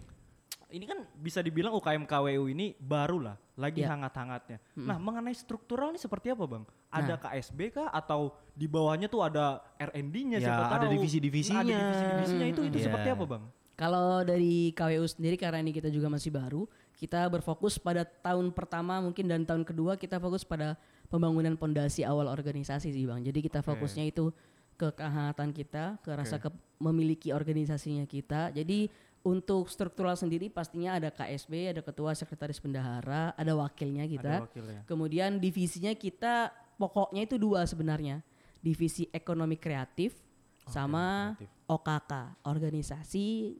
Ini 0.68 0.84
kan 0.84 1.00
bisa 1.16 1.40
dibilang 1.40 1.72
UKM 1.72 2.04
KWU 2.04 2.52
ini 2.52 2.76
baru 2.76 3.24
lah, 3.24 3.36
lagi 3.56 3.80
Ya. 3.80 3.88
hangat-hangatnya. 3.88 4.60
Nah, 4.76 5.00
mengenai 5.00 5.32
struktural 5.32 5.88
ini 5.88 5.96
seperti 5.96 6.28
apa, 6.28 6.44
Bang? 6.44 6.68
Ada 6.92 7.16
Nah. 7.16 7.18
KSB 7.18 7.72
kah 7.72 7.88
atau 7.88 8.36
di 8.52 8.68
bawahnya 8.68 9.08
tuh 9.08 9.24
ada 9.24 9.64
R&D-nya 9.80 10.36
Ya, 10.36 10.52
siapa 10.52 10.68
ada 10.68 10.84
tahu? 10.84 10.92
divisi-divisinya. 10.92 11.64
Nah, 11.64 11.72
ada 11.72 11.80
divisi-divisinya 11.80 12.46
itu 12.46 12.60
itu 12.68 12.76
Iya. 12.78 12.84
seperti 12.84 13.08
apa, 13.08 13.24
Bang? 13.24 13.44
Kalau 13.78 14.20
dari 14.20 14.74
KWU 14.76 15.06
sendiri 15.08 15.40
karena 15.40 15.62
ini 15.62 15.72
kita 15.72 15.88
juga 15.88 16.12
masih 16.12 16.28
baru, 16.28 16.68
kita 16.98 17.30
berfokus 17.30 17.78
pada 17.78 18.04
tahun 18.04 18.52
pertama 18.52 19.00
mungkin 19.00 19.24
dan 19.24 19.46
tahun 19.46 19.64
kedua 19.64 19.96
kita 19.96 20.18
fokus 20.18 20.44
pada 20.44 20.76
pembangunan 21.08 21.56
pondasi 21.56 22.04
awal 22.04 22.28
organisasi 22.28 22.92
sih 22.92 23.06
Bang. 23.08 23.24
Jadi 23.24 23.40
kita 23.40 23.62
fokusnya 23.62 24.04
itu 24.04 24.34
ke 24.74 24.92
kehangatan 24.92 25.50
kita, 25.50 25.96
ke 26.02 26.10
rasa 26.12 26.38
ke 26.38 26.50
memiliki 26.78 27.30
organisasinya 27.32 28.04
kita. 28.04 28.50
Jadi 28.50 28.86
untuk 29.28 29.68
struktural 29.68 30.16
sendiri 30.16 30.48
pastinya 30.48 30.96
ada 30.96 31.12
KSB, 31.12 31.76
ada 31.76 31.82
ketua 31.84 32.16
sekretaris 32.16 32.56
bendahara, 32.56 33.36
ada 33.36 33.52
wakilnya 33.52 34.08
kita. 34.08 34.40
Ada 34.40 34.44
wakilnya. 34.48 34.80
Kemudian 34.88 35.36
divisinya 35.36 35.92
kita 35.92 36.48
pokoknya 36.80 37.28
itu 37.28 37.36
dua 37.36 37.68
sebenarnya. 37.68 38.24
Divisi 38.64 39.04
ekonomi 39.12 39.60
kreatif 39.60 40.16
sama 40.64 41.36
OKK, 41.68 42.42
organisasi 42.48 43.56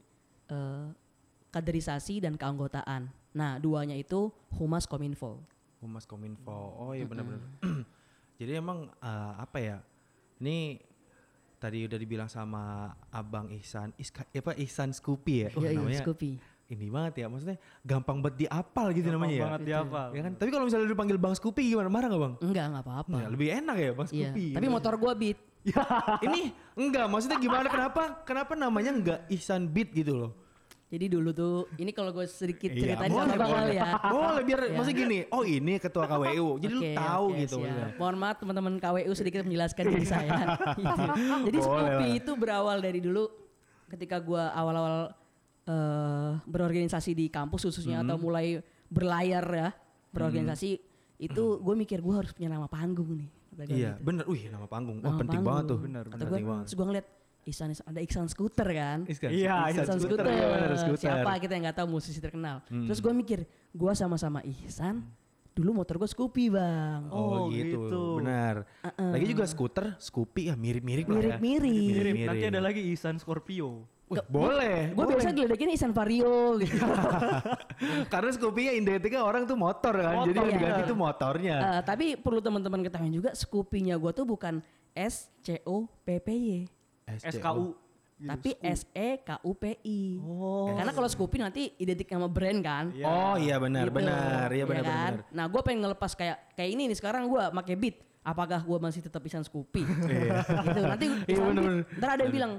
eh, 0.49 0.87
kaderisasi 1.53 2.25
dan 2.25 2.33
keanggotaan. 2.33 3.13
Nah, 3.37 3.61
duanya 3.61 3.93
itu 3.93 4.33
Humas 4.57 4.89
Kominfo. 4.89 5.59
Humas 5.79 6.03
Kominfo 6.03 6.75
oh 6.75 6.91
iya 6.91 7.07
benar-benar 7.07 7.39
jadi 8.39 8.59
emang 8.59 8.91
eh, 8.99 9.33
apa 9.39 9.57
ya 9.59 9.77
ini 10.43 10.79
tadi 11.59 11.83
udah 11.85 11.99
dibilang 11.99 12.29
sama 12.31 12.89
abang 13.11 13.51
Ihsan 13.51 13.91
Iska, 13.99 14.23
apa 14.25 14.55
Ihsan 14.55 14.95
Scoopy 14.95 15.33
ya? 15.45 15.49
Ya, 15.53 15.69
iya, 15.69 15.77
namanya 15.77 16.01
Scoopy. 16.01 16.31
ini 16.69 16.85
banget 16.87 17.13
ya 17.19 17.25
maksudnya 17.27 17.57
gampang 17.81 18.21
banget 18.23 18.47
diapal 18.47 18.93
gitu 18.95 19.09
Gampang 19.09 19.25
namanya 19.27 19.35
ya? 19.35 19.43
banget 19.45 19.61
dihafal. 19.67 20.07
ya 20.15 20.21
kan? 20.23 20.33
Tapi 20.39 20.49
kalau 20.49 20.65
misalnya 20.65 20.87
dipanggil 20.87 21.17
bang 21.19 21.33
Scoopy 21.35 21.63
gimana? 21.67 21.89
Marah 21.91 22.07
nggak 22.07 22.23
bang? 22.23 22.33
Enggak, 22.39 22.65
enggak 22.71 22.83
apa-apa. 22.87 23.17
Ya, 23.19 23.27
lebih 23.27 23.47
enak 23.51 23.75
ya 23.75 23.91
bang 23.91 24.07
Iya, 24.07 24.13
Scoopy. 24.31 24.45
Tapi 24.55 24.67
motor 24.71 24.93
gua 24.95 25.13
beat. 25.13 25.39
ini 26.25 26.41
enggak 26.79 27.05
maksudnya 27.11 27.35
gimana? 27.35 27.67
Kenapa 27.67 28.23
kenapa 28.23 28.53
namanya 28.55 28.91
enggak 28.95 29.19
Ihsan 29.27 29.67
Beat 29.67 29.91
gitu 29.91 30.15
loh 30.15 30.31
Jadi 30.89 31.05
dulu 31.05 31.29
tuh 31.29 31.53
ini 31.75 31.91
kalau 31.91 32.09
gue 32.09 32.25
sedikit 32.25 32.65
Iya, 32.67 32.97
ceritain 32.97 33.09
boleh, 33.09 33.37
boleh. 33.37 33.73
Ya. 33.73 33.93
boleh 34.01 34.41
biar 34.41 34.59
Iya. 34.59 34.73
maksudnya 34.73 34.97
gini 34.99 35.17
oh 35.29 35.43
ini 35.43 35.73
ketua 35.77 36.03
KWU 36.03 36.47
jadi 36.57 36.73
lu 36.73 36.81
Oke, 36.81 36.93
tahu 36.95 37.25
oke, 37.27 37.37
gitu 37.39 37.55
siap. 37.61 37.89
Mohon 37.95 38.15
maaf 38.17 38.35
teman-teman 38.37 38.73
KWU 38.75 39.11
sedikit 39.13 39.39
menjelaskan 39.43 39.83
diri 39.87 40.03
saya. 40.03 40.31
Gitu. 40.73 41.05
Jadi 41.45 41.57
Scoopy 41.59 42.07
itu 42.15 42.31
berawal 42.33 42.77
dari 42.79 42.99
dulu 42.99 43.29
ketika 43.87 44.17
gua 44.17 44.49
awal-awal 44.51 45.13
eh, 45.63 46.31
berorganisasi 46.43 47.13
di 47.13 47.25
kampus 47.27 47.61
khususnya 47.63 48.01
atau 48.01 48.15
Hmm. 48.15 48.23
mulai 48.23 48.47
berlayar 48.87 49.45
ya 49.45 49.69
berorganisasi 50.09 50.81
itu 51.19 51.43
gue 51.55 51.75
mikir 51.75 51.99
gue 51.99 52.15
harus 52.15 52.31
punya 52.31 52.49
nama 52.49 52.65
panggung 52.65 53.13
nih. 53.13 53.29
iya 53.67 53.93
gitu. 53.93 54.01
bener 54.01 54.23
wih 54.25 54.47
nama 54.47 54.65
panggung 54.65 54.97
wah 54.97 55.11
Nama 55.11 55.19
penting 55.19 55.37
panggung. 55.37 55.53
banget 55.53 55.63
tuh 55.67 55.79
Bener, 55.79 56.03
bener 56.07 56.25
gue, 56.25 56.39
banget 56.41 56.63
terus 56.63 56.73
gue 56.73 56.85
ngeliat 56.87 57.07
Ihsan, 57.45 57.71
ada 57.71 57.99
Iksan 57.99 58.27
Scooter 58.27 58.67
kan. 58.67 59.07
Ihsan- 59.07 59.31
Iya, 59.31 59.71
Ihsan 59.71 59.85
Ihsan 59.87 59.97
Scooter, 59.99 60.25
Scooter. 60.27 60.69
Scooter. 60.77 61.01
Siapa 61.01 61.31
kita 61.37 61.51
yang 61.53 61.63
nggak 61.65 61.77
tahu 61.77 61.87
musisi 61.89 62.19
terkenal. 62.19 62.61
Hmm. 62.67 62.85
Terus 62.85 62.99
gue 62.99 63.13
mikir, 63.13 63.39
gue 63.69 63.91
sama-sama 63.93 64.43
Ihsan. 64.43 65.01
Dulu 65.49 65.75
motor 65.75 65.99
gue 65.99 66.07
Scoopy 66.07 66.45
bang. 66.49 67.09
Oh, 67.11 67.19
Oh, 67.19 67.51
gitu. 67.51 67.89
gitu. 67.89 68.03
benar. 68.21 68.63
Lagi 68.95 69.25
juga 69.27 69.43
skuter, 69.43 69.97
Scoopy 69.97 70.47
ya 70.47 70.55
mirip-mirip 70.55 71.03
lah 71.05 71.19
ya. 71.19 71.35
Mirip-mirip. 71.35 71.67
Mirip. 71.67 72.13
Mirip. 72.15 72.27
Nanti 72.31 72.45
ada 72.47 72.61
lagi 72.63 72.81
Ihsan 72.93 73.19
Scorpio. 73.19 73.83
Wih, 74.09 74.25
boleh. 74.25 74.89
Gue 74.97 75.05
biasa 75.05 75.29
geledekin 75.29 75.69
Ihsan 75.69 75.93
Vario 75.93 76.57
gitu. 76.57 76.81
Karena 78.13 78.29
Scoopy 78.31 78.61
ya 78.65 78.73
identiknya 78.73 79.21
orang 79.21 79.45
tuh 79.45 79.53
motor 79.53 79.93
kan. 79.93 80.25
Jadi 80.25 80.33
Motor, 80.33 80.41
yang 80.41 80.49
iya. 80.49 80.57
diganti 80.57 80.81
tuh 80.85 80.97
motornya. 80.97 81.55
Eh, 81.59 81.81
tapi 81.85 82.05
perlu 82.17 82.39
teman-teman 82.39 82.79
ketahui 82.81 83.11
juga 83.11 83.29
Scoopy-nya 83.33 83.95
gue 83.97 84.11
tuh 84.11 84.25
bukan 84.25 84.63
S 84.95 85.29
C 85.39 85.61
O 85.63 85.85
P 86.01 86.17
P 86.19 86.27
Y. 86.33 86.49
SKU. 87.17 87.65
tapi 88.19 88.51
S 88.59 88.83
E 88.91 89.15
K 89.17 89.39
U 89.41 89.55
P 89.55 89.79
I. 89.79 90.19
Oh. 90.19 90.75
Karena 90.75 90.91
kalau 90.91 91.07
Scoopy 91.07 91.39
nanti 91.39 91.71
identik 91.75 92.03
sama 92.05 92.27
brand 92.27 92.59
kan. 92.59 92.85
Iya. 92.91 93.07
Oh 93.07 93.35
iya 93.35 93.55
benar 93.55 93.87
Gitu. 93.87 93.95
benar 93.95 94.47
iya 94.51 94.59
Ya 94.59 94.65
benar 94.67 94.83
kan? 94.83 94.91
benar. 94.91 95.13
Nah, 95.31 95.45
gue 95.47 95.61
pengen 95.63 95.79
ngelepas 95.81 96.11
kayak 96.13 96.37
kayak 96.51 96.69
ini 96.69 96.83
nih 96.85 96.97
sekarang 96.99 97.25
gue 97.25 97.39
pakai 97.39 97.75
beat. 97.75 97.95
Apakah 98.19 98.59
gue 98.59 98.77
masih 98.77 98.99
tetap 98.99 99.23
Isan 99.23 99.41
Scoopy? 99.41 99.87
gitu. 99.87 100.81
Nanti 100.83 101.05
Iya. 101.25 101.39
Beat, 101.39 101.95
ntar 101.95 102.09
ada 102.11 102.21
yang 102.21 102.33
bilang 102.35 102.51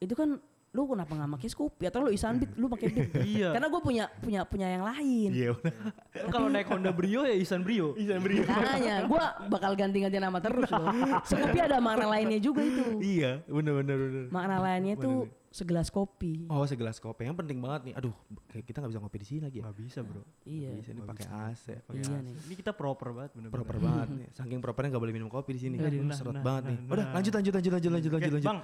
itu 0.00 0.14
kan 0.16 0.40
lu 0.74 0.90
kenapa 0.90 1.14
nggak 1.14 1.30
pakai 1.38 1.48
Scoopy 1.54 1.84
atau 1.86 1.98
lu 2.02 2.10
Isan 2.10 2.42
Beat 2.42 2.50
lu 2.58 2.66
pakai 2.66 2.86
beat? 2.90 3.14
Iya. 3.22 3.54
Karena 3.54 3.68
gue 3.70 3.80
punya 3.80 4.04
punya 4.18 4.40
punya 4.42 4.66
yang 4.74 4.82
lain. 4.82 5.30
Iya 5.30 5.48
udah. 5.54 5.74
Lu 6.18 6.28
kalau 6.34 6.48
naik 6.50 6.66
Honda 6.66 6.90
Brio 6.90 7.22
ya 7.22 7.34
Isan 7.38 7.62
Brio. 7.62 7.94
Iya 7.94 8.18
beri. 8.18 8.42
Makanya 8.42 9.06
gue 9.06 9.24
bakal 9.54 9.72
ganti-ganti 9.78 10.18
nama 10.18 10.42
terus 10.42 10.66
loh. 10.74 10.90
Scoopy 11.30 11.58
ada 11.62 11.78
makna 11.78 12.10
lainnya 12.10 12.42
juga 12.42 12.66
itu. 12.66 12.98
Iya 12.98 13.46
benar 13.46 13.72
benar 13.86 13.96
benar. 14.02 14.24
Makna 14.34 14.56
lainnya 14.58 14.94
tuh 14.98 15.30
segelas 15.54 15.86
kopi. 15.86 16.50
Oh 16.50 16.66
segelas 16.66 16.98
kopi 16.98 17.30
yang 17.30 17.38
penting 17.38 17.62
banget 17.62 17.80
nih. 17.86 17.94
Aduh 17.94 18.10
kayak 18.50 18.66
kita 18.66 18.82
nggak 18.82 18.90
bisa 18.90 18.98
ngopi 18.98 19.18
di 19.22 19.26
sini 19.30 19.40
lagi 19.46 19.62
ya. 19.62 19.70
Gak 19.70 19.76
bisa 19.78 19.98
bro. 20.02 20.22
Iya. 20.42 20.70
Bisa 20.74 20.90
nih 20.90 21.02
pakai 21.06 21.26
AC. 21.30 21.64
pakai 21.86 22.02
Iya 22.02 22.10
AC. 22.10 22.24
nih. 22.26 22.34
Ini 22.50 22.54
kita 22.58 22.70
proper 22.74 23.08
banget 23.14 23.30
bener-bener. 23.38 23.54
Proper 23.62 23.76
banget 23.78 24.08
nih. 24.10 24.28
Saking 24.34 24.58
propernya 24.58 24.88
nggak 24.90 25.04
boleh 25.06 25.14
minum 25.14 25.30
kopi 25.30 25.50
di 25.54 25.60
sini. 25.62 25.78
Nah, 25.78 25.86
nah, 25.86 26.16
Seret 26.18 26.34
nah, 26.34 26.42
banget 26.42 26.62
nah, 26.66 26.70
nih. 26.74 26.78
nah, 26.82 26.92
Udah 26.98 27.04
nah. 27.06 27.14
lanjut 27.14 27.32
lanjut 27.38 27.52
lanjut 27.54 27.70
lanjut 27.70 27.90
lanjut 27.94 28.12
lanjut 28.18 28.32
lanjut. 28.34 28.48
Bang, 28.50 28.58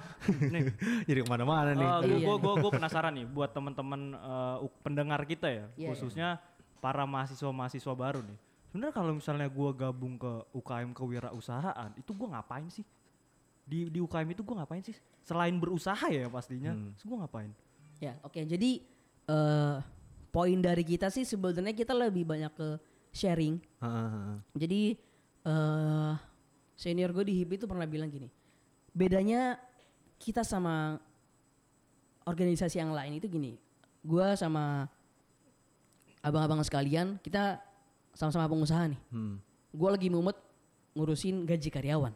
nih. 0.51 0.61
Jadi 1.07 1.19
ke 1.23 1.29
mana-mana 1.31 1.69
nih. 1.71 1.87
Uh, 1.87 2.01
gue 2.19 2.35
gue 2.43 2.53
gue 2.59 2.71
penasaran 2.75 3.13
nih 3.15 3.25
buat 3.31 3.49
teman-teman 3.55 4.01
uh, 4.19 4.65
u- 4.67 4.75
pendengar 4.83 5.23
kita 5.23 5.47
ya, 5.47 5.65
Iya, 5.79 5.95
khususnya 5.95 6.43
para 6.83 7.07
mahasiswa-mahasiswa 7.07 7.93
baru 7.95 8.19
nih. 8.19 8.35
Sebenarnya 8.67 8.91
kalau 8.91 9.11
misalnya 9.15 9.47
gue 9.47 9.69
gabung 9.75 10.19
ke 10.19 10.31
UKM 10.51 10.91
kewirausahaan, 10.91 11.91
itu 11.95 12.11
gue 12.11 12.27
ngapain 12.27 12.67
sih? 12.67 12.83
Di 13.71 13.87
di 13.87 14.03
UKM 14.03 14.35
itu 14.35 14.43
gue 14.43 14.55
ngapain 14.59 14.83
sih? 14.83 14.91
Selain 15.23 15.55
berusaha 15.55 16.11
ya 16.11 16.27
pastinya, 16.27 16.75
Hmm. 16.75 16.91
gue 16.91 17.17
ngapain? 17.17 17.51
Ya, 18.03 18.19
oke. 18.19 18.43
Jadi 18.43 18.83
eh 19.31 19.77
poin 20.27 20.59
dari 20.59 20.83
kita 20.83 21.07
sih 21.07 21.23
sebenarnya 21.23 21.71
kita 21.71 21.95
lebih 21.95 22.27
banyak 22.27 22.51
ke 22.51 22.67
sharing. 23.15 23.63
Heeh, 23.79 24.07
heeh. 24.11 24.37
Jadi 24.59 24.81
eh 25.47 26.13
senior 26.75 27.15
gue 27.15 27.23
di 27.23 27.33
HIP 27.39 27.55
itu 27.55 27.65
pernah 27.69 27.87
bilang 27.87 28.11
gini. 28.11 28.27
Bedanya 28.91 29.55
kita 30.19 30.43
sama 30.43 30.99
organisasi 32.27 32.75
yang 32.77 32.91
lain 32.91 33.17
itu 33.17 33.31
gini. 33.31 33.55
Gua 34.03 34.33
sama 34.35 34.89
abang-abang 36.21 36.61
sekalian, 36.61 37.17
kita 37.21 37.57
sama-sama 38.13 38.45
pengusaha 38.51 38.89
nih. 38.91 38.99
Hmm. 39.09 39.37
Gue 39.71 39.89
lagi 39.89 40.11
mumet 40.11 40.35
ngurusin 40.93 41.47
gaji 41.47 41.69
karyawan. 41.71 42.13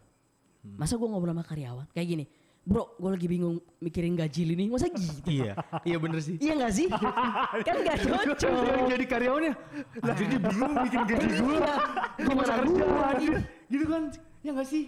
Masa 0.74 0.98
gue 0.98 1.08
ngobrol 1.08 1.32
sama 1.38 1.46
karyawan 1.46 1.86
kayak 1.94 2.08
gini. 2.10 2.26
Bro, 2.66 2.98
gue 2.98 3.10
lagi 3.14 3.30
bingung 3.30 3.62
mikirin 3.78 4.18
gaji 4.18 4.42
lu 4.42 4.54
nih. 4.58 4.68
Masa 4.74 4.90
gitu? 4.90 5.30
Iya, 5.30 5.54
iya 5.86 5.98
bener 6.02 6.18
sih. 6.18 6.42
Iya 6.42 6.54
gak 6.66 6.74
sih? 6.74 6.90
kan 7.70 7.76
gak 7.86 7.98
cocok. 8.02 8.90
jadi 8.90 9.06
karyawannya, 9.06 9.54
lah 10.02 10.16
jadi 10.18 10.36
bingung 10.42 10.74
bikin 10.90 11.02
gaji 11.06 11.28
gue. 11.30 11.56
Iya, 11.62 11.76
gimana 12.26 12.54
gua? 12.66 13.10
gitu, 13.22 13.38
gitu 13.70 13.86
kan? 13.86 14.04
Ya 14.42 14.50
nggak 14.58 14.70
sih? 14.70 14.84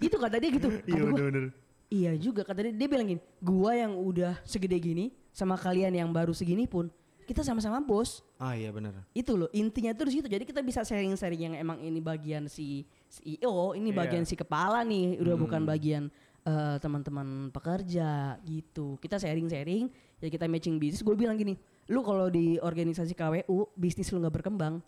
Itu 0.00 0.16
kata 0.16 0.36
dia 0.40 0.50
gitu. 0.52 0.68
Iya 0.88 0.96
Kata 0.96 1.04
gua, 1.04 1.12
bener-bener. 1.12 1.44
Iya 1.86 2.12
juga 2.16 2.42
kata 2.42 2.60
dia, 2.66 2.72
dia 2.72 2.88
bilang 2.88 3.06
gini, 3.06 3.20
gua 3.44 3.72
yang 3.76 3.92
udah 3.92 4.40
segede 4.42 4.80
gini 4.80 5.12
sama 5.36 5.60
kalian 5.60 5.92
yang 5.92 6.08
baru 6.08 6.32
segini 6.32 6.64
pun 6.64 6.88
kita 7.26 7.42
sama-sama 7.42 7.82
bos. 7.82 8.22
Ah 8.38 8.54
iya 8.54 8.70
bener. 8.70 8.94
Itu 9.10 9.34
loh 9.34 9.50
intinya 9.50 9.92
tuh 9.92 10.08
di 10.08 10.18
situ. 10.18 10.28
Jadi 10.30 10.46
kita 10.46 10.62
bisa 10.62 10.86
sharing-sharing 10.86 11.42
yang 11.52 11.54
emang 11.58 11.82
ini 11.82 11.98
bagian 11.98 12.46
si 12.46 12.86
CEO, 13.08 13.72
ini 13.72 13.90
Iya. 13.90 13.98
bagian 13.98 14.24
si 14.24 14.34
kepala 14.34 14.82
nih, 14.82 15.18
udah 15.18 15.36
bukan 15.36 15.62
bagian 15.62 16.08
eh, 16.42 16.78
teman-teman 16.78 17.50
pekerja 17.50 18.38
gitu. 18.46 18.94
Kita 19.02 19.18
sharing-sharing, 19.18 19.90
ya 20.22 20.28
kita 20.30 20.46
matching 20.46 20.78
bisnis. 20.78 21.02
Gue 21.02 21.18
bilang 21.18 21.34
gini, 21.34 21.58
lu 21.90 22.06
kalau 22.06 22.30
di 22.30 22.54
organisasi 22.56 23.18
KWU 23.18 23.74
bisnis 23.74 24.14
lu 24.14 24.22
nggak 24.22 24.30
berkembang, 24.38 24.78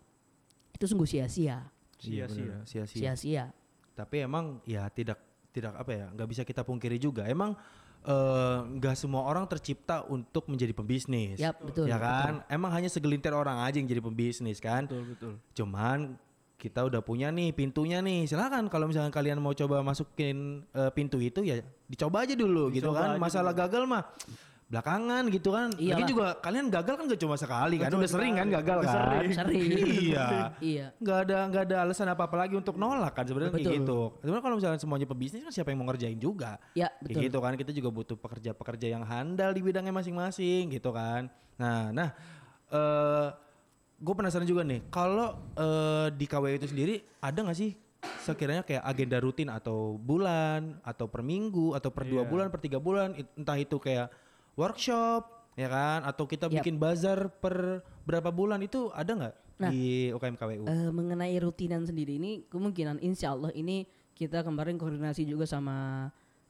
itu 0.70 0.87
sungguh 0.87 1.02
sia-sia. 1.02 1.66
Iya, 1.98 2.31
Sia-sia. 2.31 2.46
bener. 2.46 2.62
Sia-sia. 2.62 2.98
Sia-sia. 3.11 3.44
Tapi 3.90 4.22
emang 4.22 4.62
ya 4.62 4.87
tidak 4.87 5.18
tidak 5.50 5.74
apa 5.74 5.90
ya 5.90 6.07
nggak 6.14 6.28
bisa 6.31 6.42
kita 6.46 6.62
pungkiri 6.62 6.94
juga. 6.94 7.26
Emang 7.26 7.59
eh, 8.07 8.59
nggak 8.78 8.94
semua 8.94 9.26
orang 9.26 9.42
tercipta 9.50 10.07
untuk 10.07 10.46
menjadi 10.46 10.70
pembisnis. 10.70 11.42
Yap, 11.42 11.59
betul, 11.59 11.90
Ya 11.90 11.98
kan? 11.98 12.46
Emang 12.46 12.70
hanya 12.70 12.87
segelintir 12.87 13.35
orang 13.35 13.66
aja 13.66 13.83
yang 13.83 13.90
jadi 13.90 13.98
pembisnis 13.98 14.62
kan. 14.62 14.87
Betul 14.87 15.11
betul. 15.11 15.35
Cuman 15.50 16.14
kita 16.59 16.83
udah 16.90 16.99
punya 17.07 17.31
nih 17.31 17.55
pintunya 17.55 18.03
nih. 18.03 18.27
Silakan 18.27 18.66
kalau 18.66 18.90
misalnya 18.90 19.14
kalian 19.14 19.38
mau 19.38 19.55
coba 19.55 19.79
masukin 19.81 20.66
eh, 20.75 20.90
pintu 20.90 21.23
itu 21.23 21.47
ya 21.47 21.62
dicoba 21.87 22.27
aja 22.27 22.35
dulu 22.35 22.75
gitu 22.75 22.90
Dicoba 22.90 22.99
kan. 22.99 23.11
aja 23.14 23.23
Masalah 23.23 23.53
gagal 23.55 23.87
mah 23.87 24.03
belakangan 24.68 25.23
gitu 25.33 25.49
kan. 25.55 25.71
Lagi 25.73 25.87
Iyalah. 25.87 26.09
juga 26.11 26.27
kalian 26.44 26.66
gagal 26.68 26.94
kan 26.99 27.05
gak 27.09 27.21
cuma 27.23 27.37
sekali 27.38 27.81
kan. 27.81 27.88
cuma 27.88 28.05
Udah 28.05 28.11
sering 28.11 28.35
kan 28.37 28.47
gagal 28.53 28.79
kan. 28.85 28.90
sering. 28.92 29.31
Sering. 29.33 29.62
iya. 30.03 30.27
Iya. 30.59 30.87
nggak 30.99 31.18
ada 31.25 31.38
nggak 31.49 31.62
ada 31.71 31.77
alasan 31.87 32.11
apa 32.11 32.27
apa 32.27 32.37
lagi 32.37 32.59
untuk 32.59 32.75
nolak 32.75 33.14
kan 33.14 33.25
sebenarnya 33.25 33.55
kayak 33.55 33.79
gitu. 33.79 34.01
Sebenarnya 34.18 34.44
kalau 34.44 34.57
misalnya 34.59 34.81
semuanya 34.83 35.07
pebisnis 35.07 35.40
kan 35.47 35.55
siapa 35.55 35.71
yang 35.71 35.79
mau 35.79 35.88
ngerjain 35.88 36.18
juga. 36.18 36.59
Ya, 36.75 36.90
Kayak 36.90 37.07
betul. 37.07 37.23
gitu 37.31 37.38
kan 37.38 37.53
kita 37.55 37.71
juga 37.71 37.88
butuh 37.94 38.16
pekerja-pekerja 38.18 38.87
yang 38.99 39.07
handal 39.07 39.55
di 39.55 39.62
bidangnya 39.62 39.94
masing-masing 39.94 40.75
gitu 40.75 40.90
kan. 40.90 41.31
Nah, 41.57 41.94
nah 41.94 42.09
eh 42.68 43.27
gue 43.98 44.14
penasaran 44.14 44.46
juga 44.46 44.62
nih 44.62 44.80
kalau 44.88 45.34
eh, 45.54 46.08
di 46.14 46.24
KW 46.24 46.44
itu 46.54 46.66
sendiri 46.66 46.94
ada 47.18 47.34
nggak 47.37 47.58
sih 47.58 47.74
sekiranya 48.22 48.62
kayak 48.62 48.82
agenda 48.82 49.18
rutin 49.18 49.50
atau 49.50 49.98
bulan 49.98 50.78
atau 50.80 51.11
per 51.11 51.20
minggu 51.20 51.74
atau 51.74 51.90
per 51.90 52.06
dua 52.06 52.22
Iya. 52.22 52.30
bulan 52.30 52.46
per 52.48 52.61
tiga 52.62 52.78
bulan 52.78 53.11
entah 53.34 53.58
itu 53.58 53.74
kayak 53.76 54.06
workshop 54.54 55.26
ya 55.54 55.66
kan 55.66 56.06
atau 56.06 56.24
kita 56.24 56.46
Yap. 56.46 56.62
bikin 56.62 56.78
bazar 56.78 57.26
per 57.34 57.82
berapa 58.02 58.30
bulan 58.30 58.62
itu 58.62 58.90
ada 58.90 59.12
nggak 59.12 59.34
Nah, 59.58 59.74
di 59.74 60.06
UKM 60.14 60.38
KWU? 60.38 60.64
Eh, 60.70 60.90
mengenai 60.94 61.34
rutinan 61.42 61.82
sendiri 61.82 62.14
ini 62.14 62.46
kemungkinan 62.46 63.02
insya 63.02 63.34
Allah 63.34 63.50
ini 63.50 63.82
kita 64.14 64.46
kemarin 64.46 64.78
koordinasi 64.78 65.26
juga 65.26 65.50
sama 65.50 66.06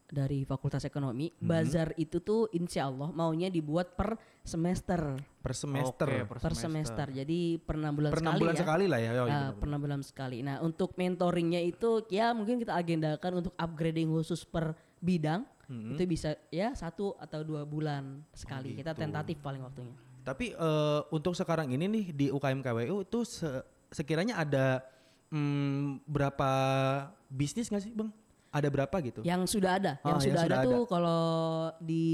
dari 0.08 0.42
Fakultas 0.42 0.82
Ekonomi. 0.82 1.28
Hmm. 1.28 1.46
Bazar 1.46 1.92
itu 2.00 2.18
tuh 2.18 2.48
insya 2.50 2.88
Allah 2.88 3.12
maunya 3.12 3.52
dibuat 3.52 3.92
per 3.92 4.16
semester. 4.40 5.20
per 5.38 5.52
semester. 5.52 6.08
Oke, 6.08 6.40
Per 6.40 6.52
semester. 6.52 7.06
Jadi 7.12 7.60
per 7.60 7.76
enam 7.76 7.92
bulan 7.92 8.10
per 8.12 8.20
enam 8.20 8.32
sekali 8.32 8.40
bulan 8.40 8.54
ya. 8.56 8.60
sekali 8.60 8.84
lah 8.88 8.98
ya. 9.00 9.10
Oh, 9.10 9.14
iya 9.14 9.20
Nah, 9.20 9.28
benar, 9.28 9.52
per 9.56 9.66
enam 9.68 9.80
bulan 9.80 10.00
sekali. 10.00 10.38
Nah 10.40 10.56
untuk 10.60 10.96
mentoringnya 10.96 11.60
itu 11.60 12.04
ya 12.08 12.32
mungkin 12.32 12.56
kita 12.56 12.72
agendakan 12.72 13.44
untuk 13.44 13.52
upgrading 13.54 14.08
khusus 14.08 14.44
per 14.44 14.72
bidang. 14.98 15.44
Hmm. 15.68 15.92
Itu 15.92 16.08
bisa 16.08 16.32
ya 16.48 16.72
satu 16.72 17.12
atau 17.20 17.44
dua 17.44 17.68
bulan 17.68 18.24
sekali. 18.32 18.72
Oh, 18.72 18.76
Kita 18.80 18.96
gitu. 18.96 19.00
tentatif 19.04 19.36
paling 19.44 19.60
waktunya. 19.60 19.92
Tapi 20.24 20.52
eh, 20.52 21.00
untuk 21.12 21.32
sekarang 21.32 21.68
ini 21.68 21.84
nih 21.84 22.04
di 22.12 22.26
UKM 22.28 22.60
KWU 22.60 23.04
itu 23.04 23.20
se- 23.24 23.64
sekiranya 23.88 24.40
ada 24.40 24.80
mm, 25.28 26.04
berapa 26.04 26.50
bisnis 27.28 27.68
nggak 27.68 27.84
sih 27.84 27.92
bang? 27.92 28.08
Ada 28.48 28.68
berapa 28.68 28.96
gitu? 29.00 29.20
Yang 29.22 29.42
sudah 29.52 29.76
ada, 29.76 29.92
Oh, 30.00 30.08
yang 30.08 30.18
yang 30.18 30.20
sudah 30.24 30.40
sudah 30.40 30.56
ada 30.56 30.58
ada. 30.58 30.68
tuh 30.70 30.82
kalau 30.84 31.22
di 31.78 32.08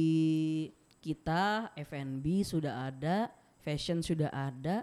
kita 0.99 1.45
F&B 1.77 2.25
sudah 2.43 2.89
ada, 2.89 3.31
fashion 3.61 4.01
sudah 4.01 4.29
ada, 4.29 4.83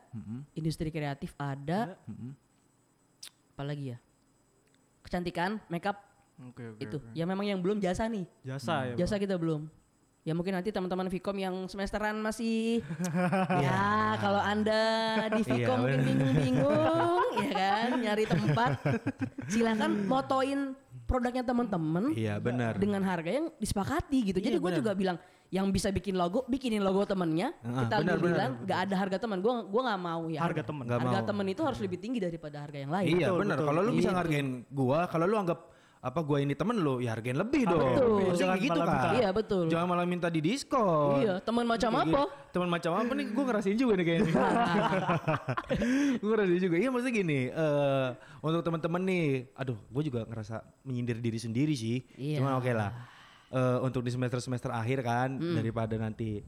industri 0.53 0.87
kreatif 0.87 1.35
ada, 1.35 1.99
Mm-mm. 2.05 2.31
apalagi 3.51 3.93
ya? 3.93 3.97
Kecantikan, 5.01 5.59
makeup 5.67 5.97
Oke 6.41 6.63
oke. 6.67 6.79
itu. 6.79 6.97
oke. 6.97 7.11
Ya 7.11 7.25
memang 7.25 7.43
yang 7.43 7.59
belum 7.59 7.77
jasa 7.77 8.07
nih. 8.07 8.23
Jasa 8.41 8.87
ya. 8.87 8.95
Jasa 8.95 9.17
kita 9.17 9.35
belum. 9.35 9.67
Ya 10.21 10.31
mungkin 10.31 10.53
nanti 10.53 10.69
teman-teman 10.69 11.09
Vkom 11.09 11.33
yang 11.35 11.65
semesteran 11.65 12.21
masih 12.21 12.85
ya 13.65 14.13
kalau 14.21 14.37
Anda 14.37 14.81
di 15.33 15.41
Iya, 15.41 15.65
Vkom 15.65 15.77
mungkin 15.81 16.01
bingung-bingung 16.05 17.25
ya 17.41 17.49
kan 17.51 17.89
nyari 17.97 18.25
tempat 18.25 18.71
silahkan 19.49 19.89
motoin 20.05 20.77
produknya 21.12 21.43
teman-teman 21.43 22.15
Iya 22.15 22.39
benar. 22.39 22.80
dengan 22.80 23.04
harga 23.04 23.28
yang 23.30 23.52
disepakati 23.60 24.32
gitu. 24.32 24.39
Jadi 24.39 24.56
Iya, 24.56 24.63
gue 24.63 24.71
benar. 24.71 24.80
juga 24.80 24.91
bilang 24.95 25.17
yang 25.52 25.67
bisa 25.67 25.91
bikin 25.91 26.15
logo, 26.15 26.47
bikinin 26.47 26.80
logo 26.80 27.04
temennya. 27.04 27.52
Ah, 27.60 27.84
kita 27.84 27.95
benar, 28.00 28.17
bilang 28.17 28.52
nggak 28.63 28.80
ada 28.88 28.95
harga 28.95 29.17
teman. 29.19 29.43
Gue 29.43 29.52
gua 29.67 29.82
nggak 29.84 30.00
mau 30.00 30.21
ya. 30.32 30.39
Harga. 30.39 30.62
Nggak 30.63 31.00
harga 31.04 31.19
mau. 31.19 31.28
temen 31.28 31.45
itu 31.52 31.62
harus 31.67 31.80
lebih 31.84 32.00
tinggi 32.00 32.24
daripada 32.24 32.63
harga 32.63 32.80
yang 32.80 32.88
lain. 32.88 33.06
Iya 33.12 33.28
Betul, 33.28 33.39
benar. 33.43 33.58
Kalau 33.60 33.80
lu 33.84 33.91
bisa 33.91 34.08
Gitu. 34.08 34.15
ngargain 34.15 34.47
gua, 34.71 35.00
kalau 35.06 35.26
lu 35.28 35.36
anggap 35.36 35.60
apa 36.01 36.19
gua 36.19 36.37
ini 36.37 36.51
temen 36.51 36.73
lu, 36.75 36.97
ya 36.97 37.13
hargain 37.13 37.37
lebih 37.37 37.61
dong. 37.63 37.77
Betul. 37.93 38.17
Harusnya 38.25 38.41
Jangan 38.41 38.57
gitu 38.57 38.73
kan. 38.75 38.87
minta- 38.89 39.13
Iya 39.13 39.29
betul. 39.31 39.63
Jangan 39.69 39.85
malah 39.85 40.05
minta 40.05 40.27
di 40.27 40.41
diskon. 40.41 41.21
Iya, 41.21 41.33
teman 41.39 41.61
macam 41.63 41.89
Kayak 41.91 42.01
apa? 42.01 42.09
gitu. 42.09 42.23
Teman 42.51 42.69
macam 42.69 42.91
apa 42.95 43.11
nih? 43.13 43.25
Gue 43.29 43.43
ngerasain 43.45 43.77
juga 43.77 43.93
nih 43.93 44.05
kayaknya. 44.07 44.33
gue 46.17 46.27
ngerasain 46.27 46.57
juga. 46.59 46.75
Iya 46.75 46.89
maksudnya 46.89 47.13
gini. 47.15 47.39
eh 47.47 48.07
untuk 48.41 48.61
teman-teman 48.61 49.01
nih, 49.03 49.25
aduh, 49.53 49.77
gue 49.77 50.03
juga 50.03 50.25
ngerasa 50.25 50.55
menyindir 50.81 51.17
diri 51.19 51.37
sendiri 51.37 51.73
sih. 51.73 52.01
Iya. 52.15 52.41
Cuma 52.41 52.57
oke 52.57 52.71
lah. 52.71 52.89
Eh 53.47 53.77
untuk 53.79 54.01
di 54.01 54.09
semester 54.09 54.39
semester 54.39 54.71
akhir 54.71 55.01
kan, 55.01 55.29
Hmm. 55.31 55.53
daripada 55.53 55.93
nanti 55.95 56.41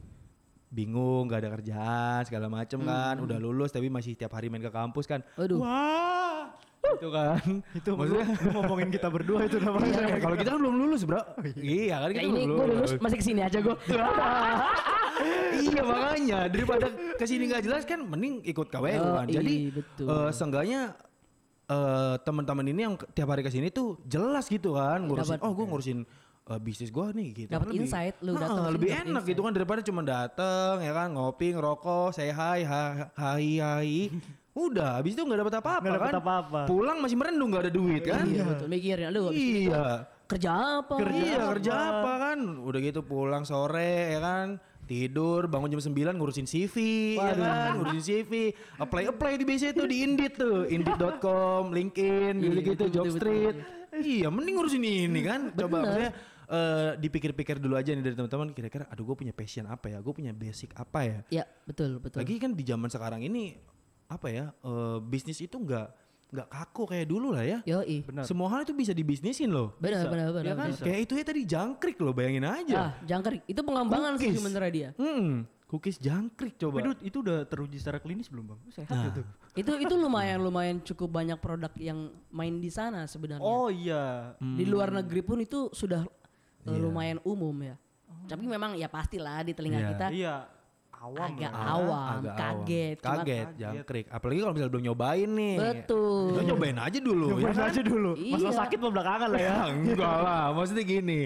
bingung, 0.68 1.30
gak 1.30 1.46
ada 1.46 1.54
kerjaan 1.54 2.22
segala 2.26 2.50
macem 2.50 2.82
kan, 2.82 3.22
udah 3.22 3.38
lulus 3.38 3.70
tapi 3.70 3.86
masih 3.88 4.18
tiap 4.18 4.34
hari 4.34 4.50
main 4.50 4.58
ke 4.60 4.74
kampus 4.74 5.06
kan. 5.06 5.22
Hmm. 5.22 5.38
Waduh. 5.38 5.60
Wah, 6.84 6.92
itu 6.98 7.08
kan. 7.10 7.40
Itu 7.74 7.90
maksudnya 7.96 8.28
lu 8.38 8.50
ngomongin 8.54 8.90
kita 8.90 9.08
berdua 9.08 9.40
itu 9.42 9.58
namanya. 9.58 10.20
kalau 10.20 10.36
kita 10.36 10.50
kan 10.50 10.60
belum 10.60 10.76
lulus, 10.78 11.02
Bro. 11.04 11.22
iya 11.58 11.96
kan 11.98 12.10
Ya 12.10 12.14
kita 12.14 12.28
ini 12.28 12.42
belum 12.44 12.54
gue 12.54 12.66
lulus 12.74 12.92
masih 13.00 13.18
ke 13.18 13.26
sini 13.26 13.42
aja 13.42 13.58
gue. 13.58 13.76
iya 15.64 15.82
makanya 15.82 16.40
daripada 16.46 16.86
ke 16.90 17.24
sini 17.24 17.44
nggak 17.46 17.64
jelas 17.64 17.84
kan 17.84 18.02
mending 18.02 18.44
ikut 18.44 18.68
KWU 18.68 19.00
Oh, 19.00 19.16
kan. 19.16 19.28
Jadi 19.28 19.56
iya, 19.62 19.72
betul. 19.72 20.06
eh, 20.06 20.30
seenggaknya 20.30 20.82
eh, 21.66 22.16
teman-teman 22.20 22.66
ini 22.66 22.82
yang 22.84 22.96
tiap 23.10 23.30
hari 23.30 23.42
ke 23.42 23.50
sini 23.50 23.70
tuh 23.70 23.96
jelas 24.04 24.46
gitu 24.46 24.76
kan 24.76 25.00
ngurusin. 25.02 25.38
Dapat- 25.38 25.42
oh 25.42 25.52
gue 25.54 25.66
ngurusin 25.66 26.00
eh, 26.44 26.60
bisnis 26.60 26.90
gue 26.90 27.06
nih 27.14 27.28
gitu. 27.38 27.50
Dapat 27.50 27.64
Kan 27.64 27.72
lebih- 27.72 27.82
insight, 27.82 28.16
lu 28.20 28.32
Ah, 28.32 28.38
datang 28.38 28.52
ke 28.52 28.62
sini 28.62 28.76
lebih 28.76 28.90
enak 29.02 29.24
gitu 29.26 29.40
kan 29.42 29.52
daripada 29.54 29.80
cuma 29.82 30.02
dateng 30.04 30.76
ya 30.80 30.92
kan 30.92 31.08
ngopi 31.10 31.48
ngerokok 31.50 32.12
say 32.12 32.28
hi 32.28 32.60
ha- 32.62 33.08
hai 33.14 33.48
hai. 33.56 33.96
Udah, 34.54 35.02
habis 35.02 35.18
itu 35.18 35.22
nggak 35.22 35.40
dapat 35.42 35.56
apa-apa 35.58 35.82
Nggak 35.82 35.98
dapet 35.98 36.08
kan. 36.08 36.22
apa-apa. 36.22 36.60
Pulang 36.66 36.98
masih 37.02 37.18
merendung 37.18 37.50
nggak 37.50 37.64
ada 37.66 37.74
duit 37.74 38.04
kan. 38.06 38.22
Iya 38.24 38.44
betul. 38.46 38.66
Mikirin 38.70 39.10
itu 39.10 39.22
Iya. 39.34 39.86
kerja 40.24 40.52
apa? 40.80 40.94
iya 41.10 41.38
kerja 41.52 41.72
apa? 41.74 42.12
kan? 42.22 42.38
Udah 42.62 42.80
gitu 42.80 43.02
pulang 43.02 43.44
sore 43.44 44.14
ya 44.14 44.22
kan? 44.22 44.48
Tidur 44.84 45.48
bangun 45.48 45.72
jam 45.72 45.82
9 45.82 45.90
ngurusin 46.14 46.46
CV 46.46 46.76
ya 47.16 47.34
kan? 47.34 47.70
Ngurusin 47.78 48.04
CV 48.04 48.32
apply 48.78 49.10
apply 49.10 49.34
di 49.36 49.46
biasa 49.48 49.74
tuh 49.74 49.88
di 49.88 49.98
Indeed 50.02 50.34
tuh. 50.36 50.68
Indeed.com 50.68 51.72
LinkedIn 51.72 52.34
Iya, 52.38 52.50
gitu 52.52 52.60
gitu 52.62 52.84
betul, 52.84 52.94
Jobstreet 52.94 53.56
iya 53.96 54.30
mending 54.30 54.54
ngurusin 54.54 54.84
ini 54.84 55.22
kan? 55.24 55.50
Coba 55.52 55.82
maksudnya 55.82 56.12
eh, 56.46 56.92
dipikir-pikir 57.00 57.58
dulu 57.58 57.74
aja 57.74 57.90
nih 57.90 58.04
dari 58.04 58.14
teman-teman 58.14 58.52
kira-kira 58.52 58.86
aduh 58.86 59.02
gue 59.04 59.16
punya 59.18 59.34
passion 59.34 59.66
apa 59.66 59.88
ya? 59.88 59.98
Gue 59.98 60.14
punya 60.14 60.30
basic 60.30 60.76
apa 60.76 61.00
ya? 61.02 61.20
Ya 61.32 61.44
betul 61.66 61.98
betul. 61.98 62.22
lagi 62.22 62.38
kan 62.38 62.54
di 62.54 62.62
zaman 62.62 62.92
sekarang 62.92 63.24
ini 63.24 63.58
apa 64.06 64.28
ya 64.28 64.46
eh, 64.54 64.98
bisnis 65.02 65.40
itu 65.40 65.56
nggak 65.56 65.88
nggak 66.30 66.48
kaku 66.50 66.90
kayak 66.90 67.06
dulu 67.06 67.30
lah 67.30 67.46
ya 67.46 67.60
Yoi. 67.64 68.02
Benar. 68.04 68.26
semua 68.26 68.50
hal 68.50 68.66
itu 68.66 68.74
bisa 68.74 68.90
dibisnisin 68.90 69.48
loh 69.48 69.78
Benar 69.78 70.10
benar 70.10 70.28
benar. 70.32 70.44
Ya 70.44 70.54
kan? 70.54 70.68
benar. 70.68 70.82
Kayak 70.82 71.00
itu 71.02 71.14
ya 71.14 71.24
tadi 71.24 71.42
jangkrik 71.46 71.98
loh 72.00 72.10
bayangin 72.12 72.42
aja. 72.44 72.76
Ah, 72.76 72.92
jangkrik. 73.04 73.46
Itu 73.46 73.62
pengembangan 73.62 74.18
sih 74.18 74.28
Cookies. 74.28 74.38
sebenarnya 74.42 74.72
dia. 74.72 74.90
Hmm, 74.98 75.46
cookies 75.68 75.98
jangkrik 75.98 76.54
Tapi 76.56 76.64
coba. 76.66 76.78
Dut, 76.84 77.00
itu 77.02 77.18
udah 77.20 77.46
teruji 77.46 77.78
secara 77.78 77.98
klinis 77.98 78.28
belum 78.28 78.50
bang? 78.50 78.60
Sehat 78.68 78.90
Nah. 78.90 79.06
gitu. 79.08 79.22
Itu 79.54 79.72
itu 79.78 79.94
lumayan 79.94 80.42
lumayan 80.42 80.82
cukup 80.82 81.14
banyak 81.14 81.38
produk 81.38 81.70
yang 81.78 82.00
main 82.30 82.58
di 82.58 82.70
sana 82.70 83.06
sebenarnya. 83.06 83.38
Oh 83.40 83.70
iya. 83.70 84.34
Di 84.36 84.66
luar 84.66 84.90
negeri 84.92 85.22
pun 85.22 85.38
itu 85.38 85.70
sudah 85.70 86.02
uh, 86.02 86.10
Iya. 86.66 86.82
lumayan 86.82 87.22
umum 87.22 87.54
ya. 87.62 87.78
Tapi 88.24 88.42
memang 88.44 88.74
ya 88.74 88.88
pastilah 88.88 89.44
di 89.44 89.54
telinga 89.54 89.78
Iya. 89.78 89.90
kita 89.92 90.06
Iya. 90.10 90.36
Awam 91.04 91.20
agak 91.28 91.52
lah. 91.52 91.66
awam, 91.70 92.12
Agak 92.16 92.36
kaget. 92.38 92.98
awam. 92.98 93.16
Kaget, 93.20 93.48
jangkrik. 93.56 94.06
Apalagi 94.08 94.40
kalau 94.40 94.54
misalnya 94.54 94.72
belum 94.72 94.86
nyobain 94.86 95.30
nih. 95.30 95.56
Betul. 95.60 96.24
Lo 96.30 96.42
nyobain 96.42 96.78
aja 96.80 96.96
dulu. 96.98 97.26
ya 97.28 97.34
Nyobain 97.36 97.52
kan? 97.54 97.68
aja 97.68 97.82
dulu. 97.84 98.12
Masalah 98.16 98.40
Iya. 98.48 98.60
sakit 98.64 98.78
mah 98.80 98.92
belakangan 98.94 99.28
lah 99.28 99.38
ya. 99.38 99.48
Ya 99.50 99.60
enggak 99.74 100.16
lah, 100.18 100.44
maksudnya 100.50 100.84
gini. 100.86 101.20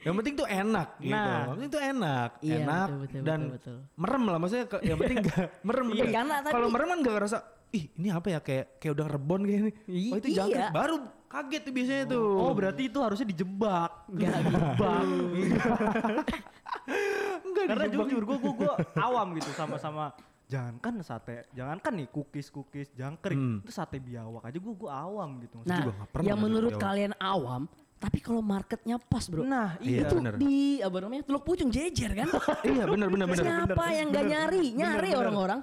Yang 0.00 0.14
penting 0.18 0.34
tuh 0.34 0.46
enak 0.46 0.88
gitu. 0.98 1.14
Nah. 1.14 1.30
Yang 1.38 1.50
penting 1.54 1.70
tuh 1.70 1.82
enak, 1.84 2.30
Iya, 2.36 2.56
enak 2.58 2.86
betul, 2.86 2.98
betul, 3.00 3.22
dan 3.22 3.40
betul, 3.40 3.54
betul. 3.54 3.76
merem 3.96 4.22
lah 4.24 4.38
maksudnya 4.38 4.66
ke- 4.66 4.82
yang 4.82 4.98
penting 4.98 5.18
gak 5.24 5.46
merem. 5.66 5.86
Iya, 5.88 6.04
karena 6.12 6.34
tadi- 6.40 6.52
Kalau 6.52 6.68
merem 6.68 6.86
kan 6.88 6.98
gak 7.00 7.14
ngerasa 7.14 7.38
ih 7.72 7.84
ini 7.92 8.08
apa 8.08 8.26
ya 8.28 8.38
kayak 8.40 8.66
kayak 8.76 8.92
udah 8.92 9.06
rebon 9.08 9.40
kayak 9.42 9.58
ini. 9.60 9.70
I- 9.88 10.10
Oh 10.10 10.18
itu 10.18 10.28
iya. 10.28 10.36
jangkrik 10.40 10.68
baru 10.72 10.96
kaget 11.24 11.62
tuh 11.62 11.72
biasanya 11.72 12.04
tuh. 12.08 12.26
Oh 12.36 12.52
berarti 12.52 12.82
itu 12.84 12.98
harusnya 13.00 13.26
dijebak. 13.26 13.90
Enggak 14.08 14.34
gitu. 14.42 14.50
Dijebak. 14.50 15.02
enggak 17.54 17.66
Karena 17.70 17.84
dijebak. 17.86 18.06
jujur 18.06 18.22
gue 18.26 18.38
gue 18.42 18.72
awam 18.98 19.26
gitu 19.32 19.50
sama-sama. 19.54 20.04
Jangankan 20.44 21.00
sate, 21.00 21.48
jangankan 21.50 21.92
nih 21.94 22.08
cookies 22.10 22.48
cookies 22.48 22.92
jangkrik, 22.92 23.32
Hmm. 23.32 23.58
itu 23.58 23.70
sate 23.70 23.96
biawak 23.96 24.44
aja 24.44 24.58
gue 24.58 24.74
gue 24.76 24.90
awam 24.92 25.40
gitu. 25.40 25.56
Nah, 25.62 25.80
juga 25.80 26.04
pernah 26.06 26.26
yang 26.26 26.38
menurut 26.38 26.68
jawab. 26.70 26.84
kalian 26.84 27.12
awam, 27.16 27.62
tapi 27.96 28.18
kalau 28.20 28.42
marketnya 28.42 29.00
pas 29.00 29.24
bro. 29.24 29.40
Nah, 29.40 29.80
Iya, 29.80 30.04
itu 30.04 30.14
bener. 30.14 30.34
di 30.36 30.56
apa 30.78 30.96
namanya 31.00 31.22
teluk 31.24 31.42
pucung 31.42 31.72
jejer 31.72 32.12
kan? 32.14 32.28
iya 32.68 32.84
benar 32.84 33.08
benar 33.08 33.26
benar. 33.26 33.44
Siapa 33.64 33.84
yang 33.90 34.06
nggak 34.10 34.24
nyari? 34.26 34.64
Nyari 34.74 35.10
orang-orang. 35.14 35.60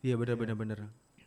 Iya 0.00 0.14
benar 0.16 0.34
benar 0.34 0.56
benar. 0.56 0.78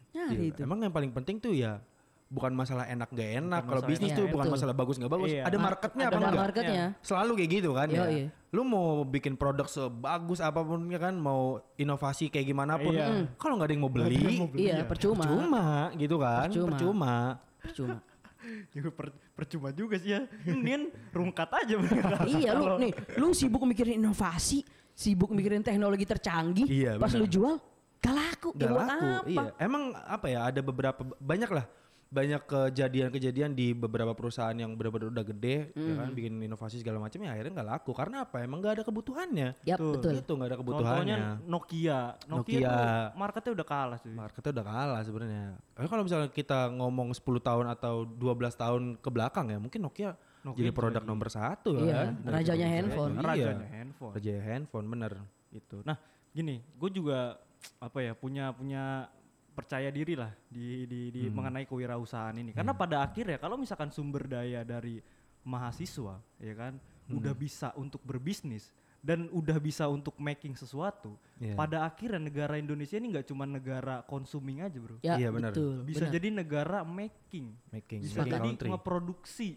Nyari 0.10 0.36
Iya, 0.36 0.52
itu. 0.52 0.60
Emang 0.60 0.80
yang 0.82 0.92
paling 0.92 1.12
penting 1.12 1.40
tuh 1.40 1.56
ya 1.56 1.80
bukan 2.28 2.52
masalah 2.52 2.84
enak 2.86 3.08
gak 3.08 3.30
enak. 3.40 3.62
Kalau 3.64 3.82
bisnis 3.82 4.12
tuh 4.12 4.28
Iya, 4.28 4.32
bukan 4.32 4.46
betul. 4.46 4.56
masalah 4.60 4.76
bagus 4.76 4.96
nggak 4.96 5.12
bagus. 5.12 5.30
Iya. 5.32 5.44
Ada 5.48 5.58
marketnya 5.58 6.06
Ada 6.06 6.12
apa 6.12 6.20
enggak? 6.20 6.44
marketnya. 6.44 6.86
Selalu 7.00 7.32
kayak 7.34 7.52
gitu 7.54 7.70
kan 7.72 7.88
ya. 7.88 8.00
Yoi. 8.04 8.22
Lu 8.48 8.62
mau 8.64 8.88
bikin 9.04 9.34
produk 9.36 9.68
sebagus 9.68 10.40
apa 10.40 10.60
pun 10.60 10.80
ya 10.88 10.98
kan, 10.98 11.14
mau 11.14 11.42
inovasi 11.76 12.28
kayak 12.28 12.46
gimana 12.46 12.76
pun. 12.76 12.92
Iya. 12.92 13.08
hmm, 13.08 13.24
Kalau 13.36 13.54
nggak 13.56 13.68
ada 13.68 13.74
yang 13.74 13.84
mau 13.84 13.92
beli, 13.92 14.28
Iya, 14.54 14.84
percuma. 14.84 15.24
percuma 15.24 15.66
gitu 15.96 16.16
kan. 16.18 16.48
Percuma. 16.48 16.70
Percuma. 16.70 17.16
Percuma. 17.58 17.98
juga 18.76 18.90
per- 18.94 19.16
percuma 19.34 19.70
juga 19.72 19.96
sih 19.98 20.12
ya. 20.12 20.22
Mendingan 20.46 20.84
rungkat 21.10 21.50
aja 21.50 21.76
iya 22.32 22.52
lu 22.54 22.78
nih, 22.78 22.92
lu 23.18 23.32
sibuk 23.32 23.64
mikirin 23.64 23.98
inovasi, 23.98 24.64
sibuk 24.92 25.32
mikirin 25.32 25.60
teknologi 25.62 26.04
tercanggih. 26.04 26.64
Iya, 26.66 26.92
Pas 26.96 27.12
lu 27.12 27.26
jual, 27.26 27.56
gak 27.98 28.14
laku. 28.14 28.50
Ya 28.54 28.68
Gak 28.68 28.72
laku. 28.78 29.08
apa? 29.10 29.28
Iya. 29.28 29.44
Emang 29.58 29.84
apa 29.94 30.26
ya? 30.28 30.40
Ada 30.46 30.60
beberapa 30.62 31.02
banyak 31.18 31.50
lah 31.50 31.66
banyak 32.08 32.40
kejadian-kejadian 32.42 33.52
di 33.52 33.72
beberapa 33.72 34.12
perusahaan 34.12 34.54
yang 34.54 34.74
benar-benar 34.74 35.12
udah 35.12 35.26
gede 35.26 35.56
ya 35.70 35.84
Hmm. 35.86 35.98
kan 35.98 36.10
bikin 36.10 36.34
inovasi 36.40 36.80
segala 36.80 36.98
macam 36.98 37.20
ya 37.20 37.32
akhirnya 37.32 37.54
nggak 37.54 37.70
laku 37.70 37.92
karena 37.92 38.24
apa 38.24 38.40
emang 38.40 38.60
nggak 38.60 38.74
ada 38.74 38.84
kebutuhannya 38.84 39.50
Yap, 39.62 39.76
Betul. 39.76 39.92
betul. 39.94 40.14
itu 40.18 40.32
nggak 40.32 40.48
ada 40.48 40.56
Contohnya 40.56 40.58
kebutuhannya 40.64 41.18
Nokia. 41.46 42.00
Nokia, 42.26 42.30
Nokia. 42.30 42.70
tuh 42.70 42.88
marketnya 43.14 43.52
udah 43.54 43.68
kalah 43.68 44.00
sih. 44.00 44.10
marketnya 44.10 44.52
udah 44.54 44.66
kalah 44.66 45.02
sebenarnya 45.02 45.46
tapi 45.74 45.88
kalau 45.88 46.04
misalnya 46.04 46.30
kita 46.30 46.60
ngomong 46.72 47.08
10 47.12 47.22
tahun 47.40 47.66
atau 47.70 47.96
12 48.04 48.24
tahun 48.56 48.82
ke 48.98 49.10
belakang 49.10 49.46
ya 49.48 49.58
mungkin 49.58 49.80
Nokia, 49.82 50.12
Nokia 50.42 50.58
jadi 50.58 50.72
produk 50.72 51.02
jadi. 51.02 51.10
nomor 51.10 51.28
satu 51.28 51.72
Iya, 51.78 51.92
kan 51.94 52.08
Dari 52.18 52.34
rajanya 52.34 52.68
handphone. 52.70 53.12
iya. 53.12 53.24
Rajanya 53.26 53.68
handphone. 53.70 54.14
raja 54.16 54.32
handphone 54.42 54.86
bener 54.88 55.12
itu. 55.50 55.78
Nah, 55.82 55.98
gini, 56.30 56.56
gue 56.60 56.90
juga 56.90 57.36
apa 57.78 58.00
ya 58.00 58.14
punya 58.14 58.52
punya 58.52 59.10
percaya 59.58 59.90
diri 59.90 60.14
lah 60.14 60.30
di 60.46 60.86
di, 60.86 61.10
di 61.10 61.22
mengenai 61.34 61.66
kewirausahaan 61.66 62.38
ini. 62.38 62.54
Karena 62.54 62.78
pada 62.78 63.02
akhirnya 63.02 63.42
kalau 63.42 63.58
misalkan 63.58 63.90
sumber 63.90 64.30
daya 64.30 64.62
dari 64.62 65.02
mahasiswa, 65.42 66.22
ya 66.38 66.54
kan, 66.54 66.78
udah 67.10 67.34
bisa 67.34 67.74
untuk 67.74 68.06
berbisnis 68.06 68.70
dan 69.02 69.26
udah 69.34 69.58
bisa 69.58 69.90
untuk 69.90 70.14
making 70.22 70.54
sesuatu. 70.54 71.18
Iya. 71.42 71.58
Pada 71.58 71.88
akhirnya 71.90 72.22
negara 72.22 72.60
Indonesia 72.62 73.02
ini 73.02 73.18
nggak 73.18 73.26
cuma 73.32 73.50
negara 73.50 74.06
consuming 74.06 74.62
aja, 74.62 74.78
bro. 74.78 74.98
Ya, 75.02 75.18
Iya, 75.18 75.34
benar. 75.34 75.58
Bisa 75.88 76.06
benar. 76.06 76.14
jadi 76.14 76.28
negara 76.30 76.80
making. 76.86 77.56
making 77.74 78.00
Bisa 78.04 78.22
making 78.22 78.34
jadi 78.36 78.50
country 78.54 78.68
ngeproduksi 78.70 79.50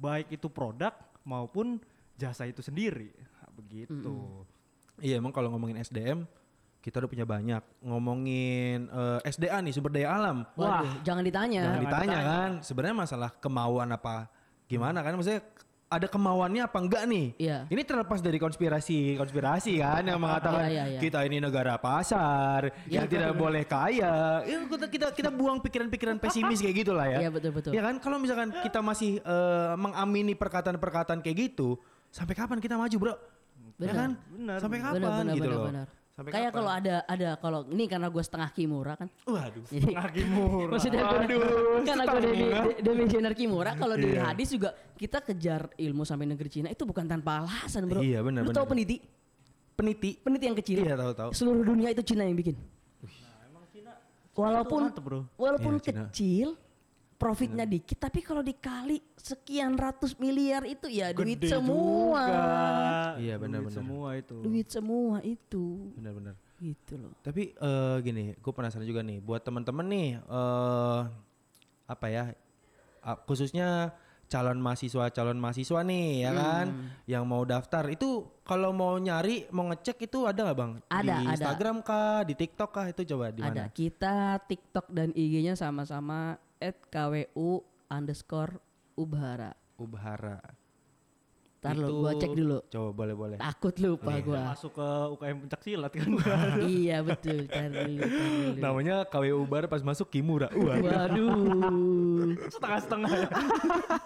baik 0.00 0.34
itu 0.34 0.48
produk 0.50 0.94
maupun 1.22 1.78
jasa 2.18 2.48
itu 2.50 2.58
sendiri. 2.64 3.14
Nah, 3.14 3.50
Begitu. 3.54 4.12
iya 4.98 5.20
emang 5.20 5.30
kalau 5.30 5.52
ngomongin 5.52 5.78
SDM 5.78 6.24
kita 6.82 6.98
udah 6.98 7.10
punya 7.10 7.22
banyak 7.22 7.62
ngomongin 7.80 8.90
eh, 8.90 9.18
SDA 9.30 9.62
nih 9.62 9.70
sumber 9.70 9.94
daya 9.94 10.18
alam 10.18 10.42
Waduh, 10.58 11.00
jangan 11.06 11.22
ditanya. 11.22 11.62
Jangan 11.62 11.80
ditanya 11.86 12.18
kan, 12.20 12.50
sebenarnya 12.60 12.96
masalah 12.98 13.30
kemauan 13.38 13.88
apa 13.94 14.26
gimana 14.66 14.98
kan 15.00 15.14
maksudnya 15.14 15.46
ada 15.92 16.08
kemauannya 16.08 16.64
apa 16.64 16.78
enggak 16.80 17.04
nih? 17.04 17.26
Iya. 17.36 17.58
Ini 17.68 17.82
terlepas 17.84 18.24
dari 18.24 18.40
konspirasi 18.40 19.12
konspirasi 19.20 19.76
kan 19.76 20.00
yang 20.00 20.16
mengatakan 20.24 20.64
Iya, 20.64 20.72
iya, 20.72 20.84
iya. 20.96 21.00
kita 21.04 21.20
ini 21.28 21.36
negara 21.36 21.76
pasar 21.76 22.72
Iya, 22.88 23.04
yang 23.04 23.06
tidak 23.12 23.36
betul. 23.36 23.42
boleh 23.44 23.62
kaya. 23.68 24.40
Ya, 24.42 24.56
kita 24.64 24.86
kita 24.88 25.06
kita 25.12 25.30
buang 25.30 25.60
pikiran-pikiran 25.60 26.16
pesimis 26.16 26.64
kayak 26.64 26.76
gitu 26.80 26.96
lah 26.96 27.12
ya. 27.12 27.28
Iya, 27.28 27.30
betul, 27.30 27.52
betul. 27.52 27.70
Ya 27.76 27.84
kan 27.84 28.00
kalau 28.00 28.16
misalkan 28.16 28.56
kita 28.64 28.80
masih 28.80 29.20
eh, 29.20 29.72
mengamini 29.76 30.32
perkataan-perkataan 30.32 31.20
kayak 31.20 31.52
gitu, 31.52 31.76
sampai 32.08 32.34
kapan 32.40 32.56
kita 32.58 32.80
maju, 32.80 32.96
Bro? 32.96 33.14
Ya 33.76 33.92
Benar. 33.92 33.94
kan? 33.94 34.10
Benar, 34.32 34.56
Sampai 34.64 34.78
kapan 34.80 34.96
benar, 34.96 35.12
benar, 35.12 35.34
gitu 35.36 35.44
benar, 35.44 35.56
loh. 35.60 35.66
benar. 35.68 35.86
Sampai 36.22 36.38
Kayak 36.38 36.50
kalau 36.54 36.70
ada 36.70 36.94
ada 37.04 37.28
kalau 37.34 37.60
ini 37.66 37.84
karena 37.84 38.06
gue 38.06 38.22
setengah 38.22 38.48
kimura 38.48 38.94
kan. 38.94 39.10
Waduh. 39.26 39.66
Jadi 39.66 39.90
Lagi 39.90 40.22
murah. 40.24 40.70
maksudnya 40.70 41.02
gue 41.02 41.26
karena 41.90 42.04
gue 42.06 42.20
dari 42.22 42.42
demisioner 42.78 43.32
kimura 43.34 43.74
kalau 43.74 43.98
di 43.98 44.14
Iya. 44.14 44.30
hadis 44.30 44.54
juga 44.54 44.70
kita 44.94 45.18
kejar 45.18 45.74
ilmu 45.74 46.06
sampai 46.06 46.30
negeri 46.30 46.46
Cina 46.46 46.70
itu 46.70 46.86
bukan 46.86 47.02
tanpa 47.04 47.42
alasan 47.42 47.90
bro. 47.90 47.98
Iya, 47.98 48.22
benar, 48.22 48.46
Lu 48.46 48.54
tahu 48.54 48.70
peniti? 48.70 49.02
Peniti. 49.74 50.14
Peniti 50.14 50.44
yang 50.46 50.54
kecil. 50.54 50.78
Iya, 50.80 50.94
tahu-tahu. 50.94 51.30
Seluruh 51.34 51.66
dunia 51.66 51.90
itu 51.90 52.06
Cina 52.06 52.22
yang 52.22 52.38
bikin. 52.38 52.54
Walaupun 54.32 54.88
mantep, 54.88 55.02
bro. 55.04 55.20
walaupun 55.36 55.76
Iya, 55.76 56.08
Cina. 56.08 56.54
Profitnya 57.22 57.62
dikit 57.62 58.02
tapi 58.02 58.18
kalau 58.18 58.42
dikali 58.42 58.98
sekian 59.14 59.78
ratus 59.78 60.18
miliar 60.18 60.66
itu 60.66 60.90
ya 60.90 61.14
duit 61.14 61.38
Gede 61.38 61.54
semua. 61.54 62.22
juga. 62.26 62.42
Iya, 63.22 63.34
Duit 63.38 63.42
benar-benar. 63.46 63.78
Semua 63.78 64.08
itu. 64.18 64.36
Duit 64.42 64.66
semua 64.66 65.16
itu. 65.22 65.64
Benar-benar. 65.94 66.34
Gitu 66.58 66.94
loh. 66.98 67.14
Tapi 67.22 67.54
eh, 67.54 67.96
gini, 68.02 68.34
gue 68.34 68.52
penasaran 68.52 68.82
juga 68.82 69.06
nih, 69.06 69.22
buat 69.22 69.38
teman-teman 69.38 69.86
nih, 69.86 70.08
eh 70.18 71.00
apa 71.86 72.06
ya, 72.10 72.34
ah, 73.02 73.18
khususnya 73.22 73.94
calon 74.26 74.58
mahasiswa, 74.58 75.12
calon 75.12 75.36
mahasiswa 75.36 75.84
nih, 75.84 76.24
ya 76.24 76.30
kan, 76.32 76.66
yang 77.04 77.28
mau 77.28 77.44
daftar 77.44 77.84
itu 77.86 78.24
kalau 78.42 78.72
mau 78.72 78.96
nyari, 78.96 79.44
mau 79.52 79.68
ngecek 79.68 80.08
itu 80.08 80.24
ada 80.24 80.48
nggak 80.48 80.56
bang? 80.56 80.72
Ada, 80.88 81.02
di 81.04 81.12
ada. 81.12 81.30
Instagram 81.36 81.76
kah, 81.84 82.24
di 82.24 82.34
TikTok 82.34 82.70
kah 82.72 82.86
itu 82.88 83.02
coba 83.12 83.28
di 83.28 83.44
Ada 83.44 83.68
mana? 83.68 83.74
kita 83.74 84.16
TikTok 84.48 84.86
dan 84.88 85.12
IG-nya 85.12 85.52
sama-sama 85.52 86.40
at 86.62 86.78
KWU 86.86 87.66
underscore 87.90 88.62
Ubhara. 88.94 89.50
Ubhara. 89.82 90.38
Ntar 91.62 91.78
lu 91.78 92.02
gua 92.02 92.18
cek 92.18 92.34
dulu. 92.34 92.58
Coba 92.74 92.90
boleh 92.90 93.14
boleh. 93.14 93.36
Takut 93.38 93.74
lupa 93.78 94.18
gua. 94.18 94.50
Masuk 94.50 94.74
ke 94.74 94.88
UKM 95.14 95.36
pencak 95.46 95.60
silat 95.62 95.92
kan. 95.94 96.10
iya 96.66 96.98
betul. 97.06 97.46
Tar 97.46 97.70
dulu, 97.70 98.02
dulu. 98.02 98.58
Namanya 98.58 99.06
KWU 99.06 99.46
Ubhara 99.46 99.70
pas 99.70 99.78
masuk 99.78 100.10
Kimura. 100.10 100.50
Waduh. 100.50 102.11
Setengah-setengah 102.48 103.10
ya. 103.12 103.28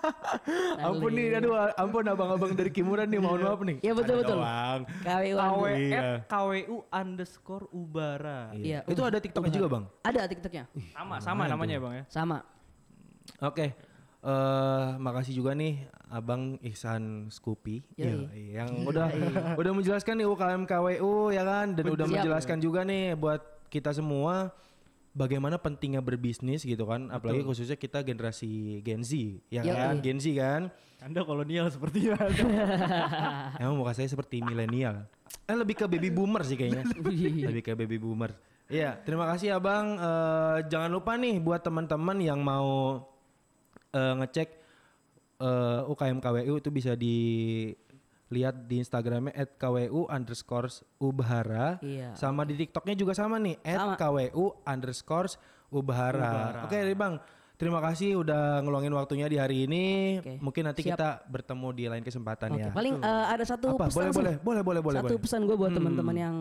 ampun 0.87 1.11
nih, 1.12 1.27
aduh 1.37 1.53
ampun 1.75 2.05
abang-abang 2.05 2.53
dari 2.53 2.71
Kimura 2.71 3.05
nih, 3.05 3.19
mohon 3.19 3.41
maaf 3.43 3.61
nih. 3.62 3.77
Iya, 3.81 3.93
betul, 3.93 4.23
betul. 4.23 4.39
doang. 4.39 4.81
KWU. 5.03 5.37
KW 5.37 5.62
Iya. 5.77 6.03
KWU 6.27 6.77
underscore 6.89 7.67
Ubara. 7.71 8.51
Iya. 8.53 8.83
Itu 8.87 9.03
ada 9.03 9.19
TikToknya 9.19 9.53
juga 9.53 9.69
bang? 9.69 9.85
Ada 10.03 10.21
TikToknya. 10.27 10.65
Sama 10.93 11.17
sama 11.21 11.43
namanya 11.47 11.77
ya 11.77 11.83
bang 11.83 11.95
ya. 12.01 12.05
Sama. 12.09 12.39
Oke. 13.43 13.75
eh 14.27 14.87
makasih 14.99 15.39
juga 15.39 15.55
nih 15.55 15.87
Abang 16.11 16.59
Ihsan 16.59 17.31
Scoopy. 17.31 17.95
Iya, 17.95 18.27
yang 18.59 18.83
udah 18.83 19.07
udah 19.55 19.71
menjelaskan 19.71 20.19
nih 20.19 20.27
UKM 20.27 20.62
KWU 20.67 21.31
ya 21.31 21.47
kan 21.47 21.79
dan 21.79 21.85
udah 21.87 22.07
Siap. 22.07 22.15
menjelaskan 22.19 22.59
juga 22.59 22.83
nih 22.83 23.15
buat 23.15 23.39
kita 23.71 23.95
semua 23.95 24.51
bagaimana 25.16 25.57
pentingnya 25.57 26.05
berbisnis 26.05 26.61
gitu 26.61 26.85
kan 26.85 27.09
apalagi 27.09 27.40
khususnya 27.40 27.81
kita 27.81 28.05
generasi 28.05 28.85
Gen 28.85 29.00
Z 29.00 29.16
ya 29.48 29.64
Yoi. 29.64 29.72
kan? 29.72 29.94
Gen 30.05 30.20
Z 30.20 30.26
kan? 30.37 30.62
Anda 31.00 31.24
kolonial 31.24 31.72
sepertinya. 31.72 32.16
emang 33.61 33.81
muka 33.81 33.96
saya 33.96 34.09
seperti 34.09 34.44
milenial. 34.44 35.09
Eh 35.48 35.57
lebih 35.57 35.76
ke 35.76 35.85
baby 35.88 36.12
boomer 36.12 36.44
sih 36.44 36.57
kayaknya. 36.57 36.85
Lebih. 36.96 37.62
Ke 37.64 37.72
baby 37.76 37.96
boomer. 38.00 38.33
Iya, 38.66 38.98
terima 39.07 39.31
kasih 39.31 39.55
Abang. 39.61 39.94
Eh, 39.94 40.59
jangan 40.66 40.90
lupa 40.90 41.14
nih 41.14 41.38
buat 41.38 41.62
teman-teman 41.62 42.18
yang 42.18 42.40
mau 42.42 42.98
eh, 43.94 44.14
ngecek 44.18 44.48
eh, 45.38 45.81
UKM 45.92 46.18
KWU 46.18 46.55
itu 46.59 46.70
bisa 46.74 46.98
dilihat 48.27 48.67
di 48.67 48.83
Instagramnya 48.83 49.31
@kwu 49.55 50.07
underscore 50.07 50.67
ubhara. 50.99 51.79
Iya. 51.79 52.11
Sama 52.12 52.43
di 52.43 52.55
TikToknya 52.57 52.95
juga 52.95 53.15
sama 53.15 53.39
nih 53.39 53.57
Sama. 53.62 53.95
@kwu 53.95 54.59
underscore 54.62 55.31
ubhara. 55.71 56.65
Oke, 56.67 56.77
dari 56.77 56.95
Bang. 56.95 57.19
Terima 57.57 57.81
kasih 57.81 58.21
udah 58.21 58.61
ngeluangin 58.61 58.93
waktunya 58.93 59.27
di 59.27 59.41
hari 59.41 59.65
ini. 59.65 59.85
Oke, 60.21 60.37
Mungkin 60.45 60.62
nanti 60.69 60.85
siap. 60.85 60.93
kita 60.93 61.09
bertemu 61.25 61.69
di 61.73 61.85
lain 61.89 62.05
kesempatan 62.05 62.53
Oke, 62.53 62.61
ya. 62.61 62.71
paling 62.71 63.01
eh, 63.01 63.27
ada 63.33 63.45
satu 63.49 63.73
Apa? 63.73 63.89
pesan 63.89 63.97
Boleh, 63.97 64.11
sih. 64.12 64.12
boleh, 64.12 64.35
boleh, 64.37 64.62
boleh, 64.62 64.81
boleh, 64.85 64.99
Satu 65.01 65.05
boleh. 65.09 65.17
Hmm. 65.17 65.25
pesan 65.25 65.41
gue 65.49 65.57
buat 65.57 65.73
teman-teman 65.73 66.17
yang 66.21 66.37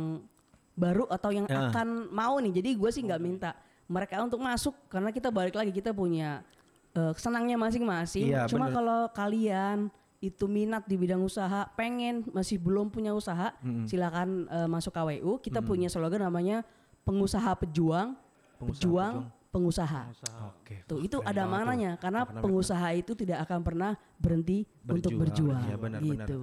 baru 0.76 1.08
atau 1.08 1.32
yang 1.32 1.48
Ya. 1.48 1.72
akan 1.72 2.12
mau 2.12 2.36
nih. 2.44 2.60
Jadi 2.60 2.70
gue 2.76 2.90
sih 2.92 3.00
nggak 3.00 3.22
minta 3.24 3.56
mereka 3.88 4.20
untuk 4.20 4.44
masuk 4.44 4.76
karena 4.92 5.08
kita 5.10 5.32
balik 5.32 5.56
lagi 5.56 5.72
kita 5.72 5.96
punya 5.96 6.44
eh, 6.92 7.12
senangnya 7.16 7.56
masing-masing. 7.56 8.36
Iya, 8.36 8.52
Cuma 8.52 8.68
kalau 8.68 9.08
kalian 9.12 9.88
itu 10.30 10.46
minat 10.50 10.86
di 10.90 10.96
bidang 10.98 11.22
usaha, 11.22 11.70
pengen 11.78 12.26
masih 12.34 12.58
belum 12.58 12.90
punya 12.90 13.12
usaha, 13.14 13.54
silakan 13.86 14.50
eh, 14.50 14.70
masuk 14.70 14.94
KWU. 14.94 15.38
Kita 15.42 15.60
punya 15.62 15.88
slogan 15.92 16.26
namanya 16.26 16.66
pengusaha 17.06 17.54
pejuang, 17.62 18.18
pejuang, 18.58 19.30
pengusaha. 19.54 20.12
Oke. 20.52 20.84
Tuh, 20.90 21.00
itu 21.06 21.18
keren 21.22 21.30
ada 21.32 21.44
banget 21.46 21.54
tuh. 21.54 21.64
mananya 21.64 21.92
karena 22.02 22.22
pengusaha 22.26 22.88
itu 22.98 23.12
tidak 23.16 23.46
akan 23.48 23.60
pernah 23.64 23.92
berhenti 24.20 24.68
untuk 24.84 25.16
Berjuang. 25.16 25.62
berjuang. 25.62 25.64
Iya, 25.70 25.78
benar, 25.80 26.00
benar. 26.02 26.28
gitu. 26.28 26.40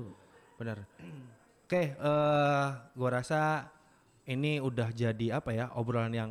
Benar. 0.56 0.76
Oke, 1.66 1.82
eh 1.96 2.68
gua 2.96 3.10
rasa 3.10 3.68
ini 4.28 4.62
udah 4.62 4.88
jadi 4.94 5.42
apa 5.42 5.50
ya 5.50 5.66
obrolan 5.74 6.14
yang 6.14 6.30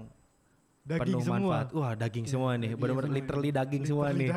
Daging 0.81 1.13
penuh 1.13 1.21
semua. 1.21 1.37
manfaat. 1.37 1.67
Wah, 1.77 1.93
daging 1.93 2.25
semua 2.25 2.51
nih. 2.57 2.73
Benar-benar 2.73 3.13
literally 3.13 3.49
daging 3.53 3.83
semua 3.85 4.09
nih. 4.09 4.29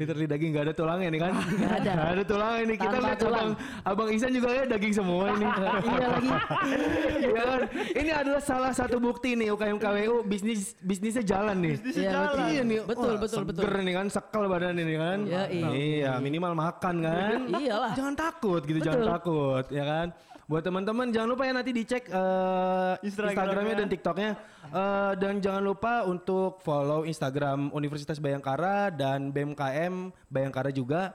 Literally 0.00 0.26
daging 0.32 0.50
gak 0.56 0.64
ada 0.64 0.74
tulangnya 0.74 1.08
nih 1.12 1.20
kan? 1.20 1.32
Nggak 1.60 1.72
ada. 1.76 1.92
Ada 2.16 2.22
tulangnya 2.24 2.62
nih. 2.64 2.76
Kita 2.80 2.88
Tanpa 2.88 3.04
lihat 3.04 3.18
tulang. 3.20 3.48
abang, 3.52 3.84
abang 3.84 4.08
Ihsan 4.16 4.32
juga 4.32 4.48
ya 4.48 4.64
daging 4.64 4.94
semua 4.96 5.24
ini. 5.36 5.44
iya 5.92 6.06
lagi. 6.08 6.30
Iya 7.20 7.30
kan? 7.36 7.60
Ini 7.92 8.10
adalah 8.16 8.40
salah 8.40 8.72
satu 8.72 8.96
bukti 8.96 9.36
nih 9.36 9.52
UKM 9.52 9.76
KWU 9.76 10.24
bisnis 10.24 10.72
bisnisnya 10.80 11.20
jalan 11.20 11.56
nih. 11.60 11.74
Iya, 11.92 12.10
betul. 12.16 12.46
Iya 12.48 12.62
nih. 12.64 12.78
Betul, 12.88 13.12
Wah, 13.12 13.20
betul, 13.20 13.42
betul. 13.44 13.60
seger 13.60 13.74
nih 13.84 13.94
kan, 14.00 14.06
sekel 14.08 14.42
badan 14.48 14.76
ini 14.80 14.94
kan. 14.96 15.18
Iya, 15.28 15.42
iya. 15.52 15.68
Iya, 15.70 16.12
minimal 16.16 16.52
makan 16.56 16.94
kan. 17.04 17.38
Iyalah. 17.60 17.92
Jangan 17.92 18.14
takut 18.16 18.64
gitu, 18.64 18.80
jangan 18.80 19.04
Betul. 19.04 19.12
takut, 19.20 19.64
ya 19.68 19.84
kan. 19.84 20.06
Buat 20.50 20.66
teman-teman 20.66 21.14
jangan 21.14 21.28
lupa 21.30 21.46
ya 21.46 21.54
nanti 21.54 21.70
dicek 21.70 22.10
eh, 22.10 22.94
Instagramnya. 23.06 23.38
Instagramnya 23.38 23.74
dan 23.78 23.88
TikToknya 23.88 24.30
Eh, 24.70 25.12
dan 25.18 25.42
jangan 25.42 25.62
lupa 25.66 26.06
untuk 26.06 26.62
follow 26.62 27.02
Instagram 27.02 27.74
Universitas 27.74 28.22
Bayangkara 28.22 28.94
dan 28.94 29.34
BMKM 29.34 30.14
Bayangkara 30.30 30.70
juga. 30.70 31.10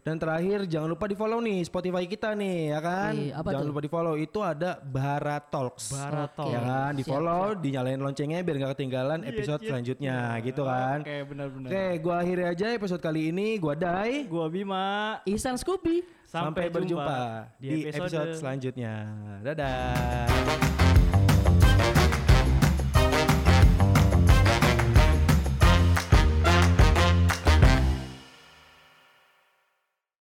Dan 0.00 0.22
terakhir 0.22 0.70
jangan 0.70 0.86
lupa 0.94 1.10
di 1.10 1.18
follow 1.18 1.42
nih 1.42 1.66
Spotify 1.66 2.06
kita 2.06 2.30
nih 2.38 2.70
ya 2.72 2.78
kan. 2.78 3.12
Apa 3.42 3.58
jangan 3.58 3.66
tuh? 3.66 3.70
lupa 3.74 3.80
di 3.82 3.90
follow 3.90 4.14
itu 4.14 4.38
ada 4.38 4.78
Bara 4.78 5.42
Talks. 5.42 5.90
Bara. 5.90 6.30
Talks. 6.30 6.54
Ya 6.54 6.60
kan, 6.62 6.92
di 6.94 7.02
Siap, 7.02 7.10
follow, 7.10 7.58
dinyalain 7.58 7.98
loncengnya 7.98 8.38
biar 8.46 8.56
nggak 8.62 8.72
ketinggalan 8.78 9.26
Iya, 9.26 9.34
episode 9.34 9.60
iya, 9.60 9.68
selanjutnya 9.68 10.16
iya. 10.38 10.44
gitu 10.46 10.62
kan. 10.62 10.98
Oke, 11.02 11.16
benar-benar. 11.26 11.68
Oke, 11.74 11.84
gua 12.06 12.14
akhiri 12.22 12.44
aja 12.46 12.66
episode 12.70 13.02
kali 13.02 13.34
ini. 13.34 13.58
Gua 13.58 13.74
Dai. 13.74 14.30
Gua 14.30 14.46
Bima. 14.46 15.18
Ihsan 15.26 15.58
Scoopy. 15.58 16.06
Sampai, 16.36 16.68
berjumpa 16.68 17.48
di 17.56 17.88
episode 17.88 18.36
selanjutnya. 18.36 19.08
Dadah. 19.40 21.15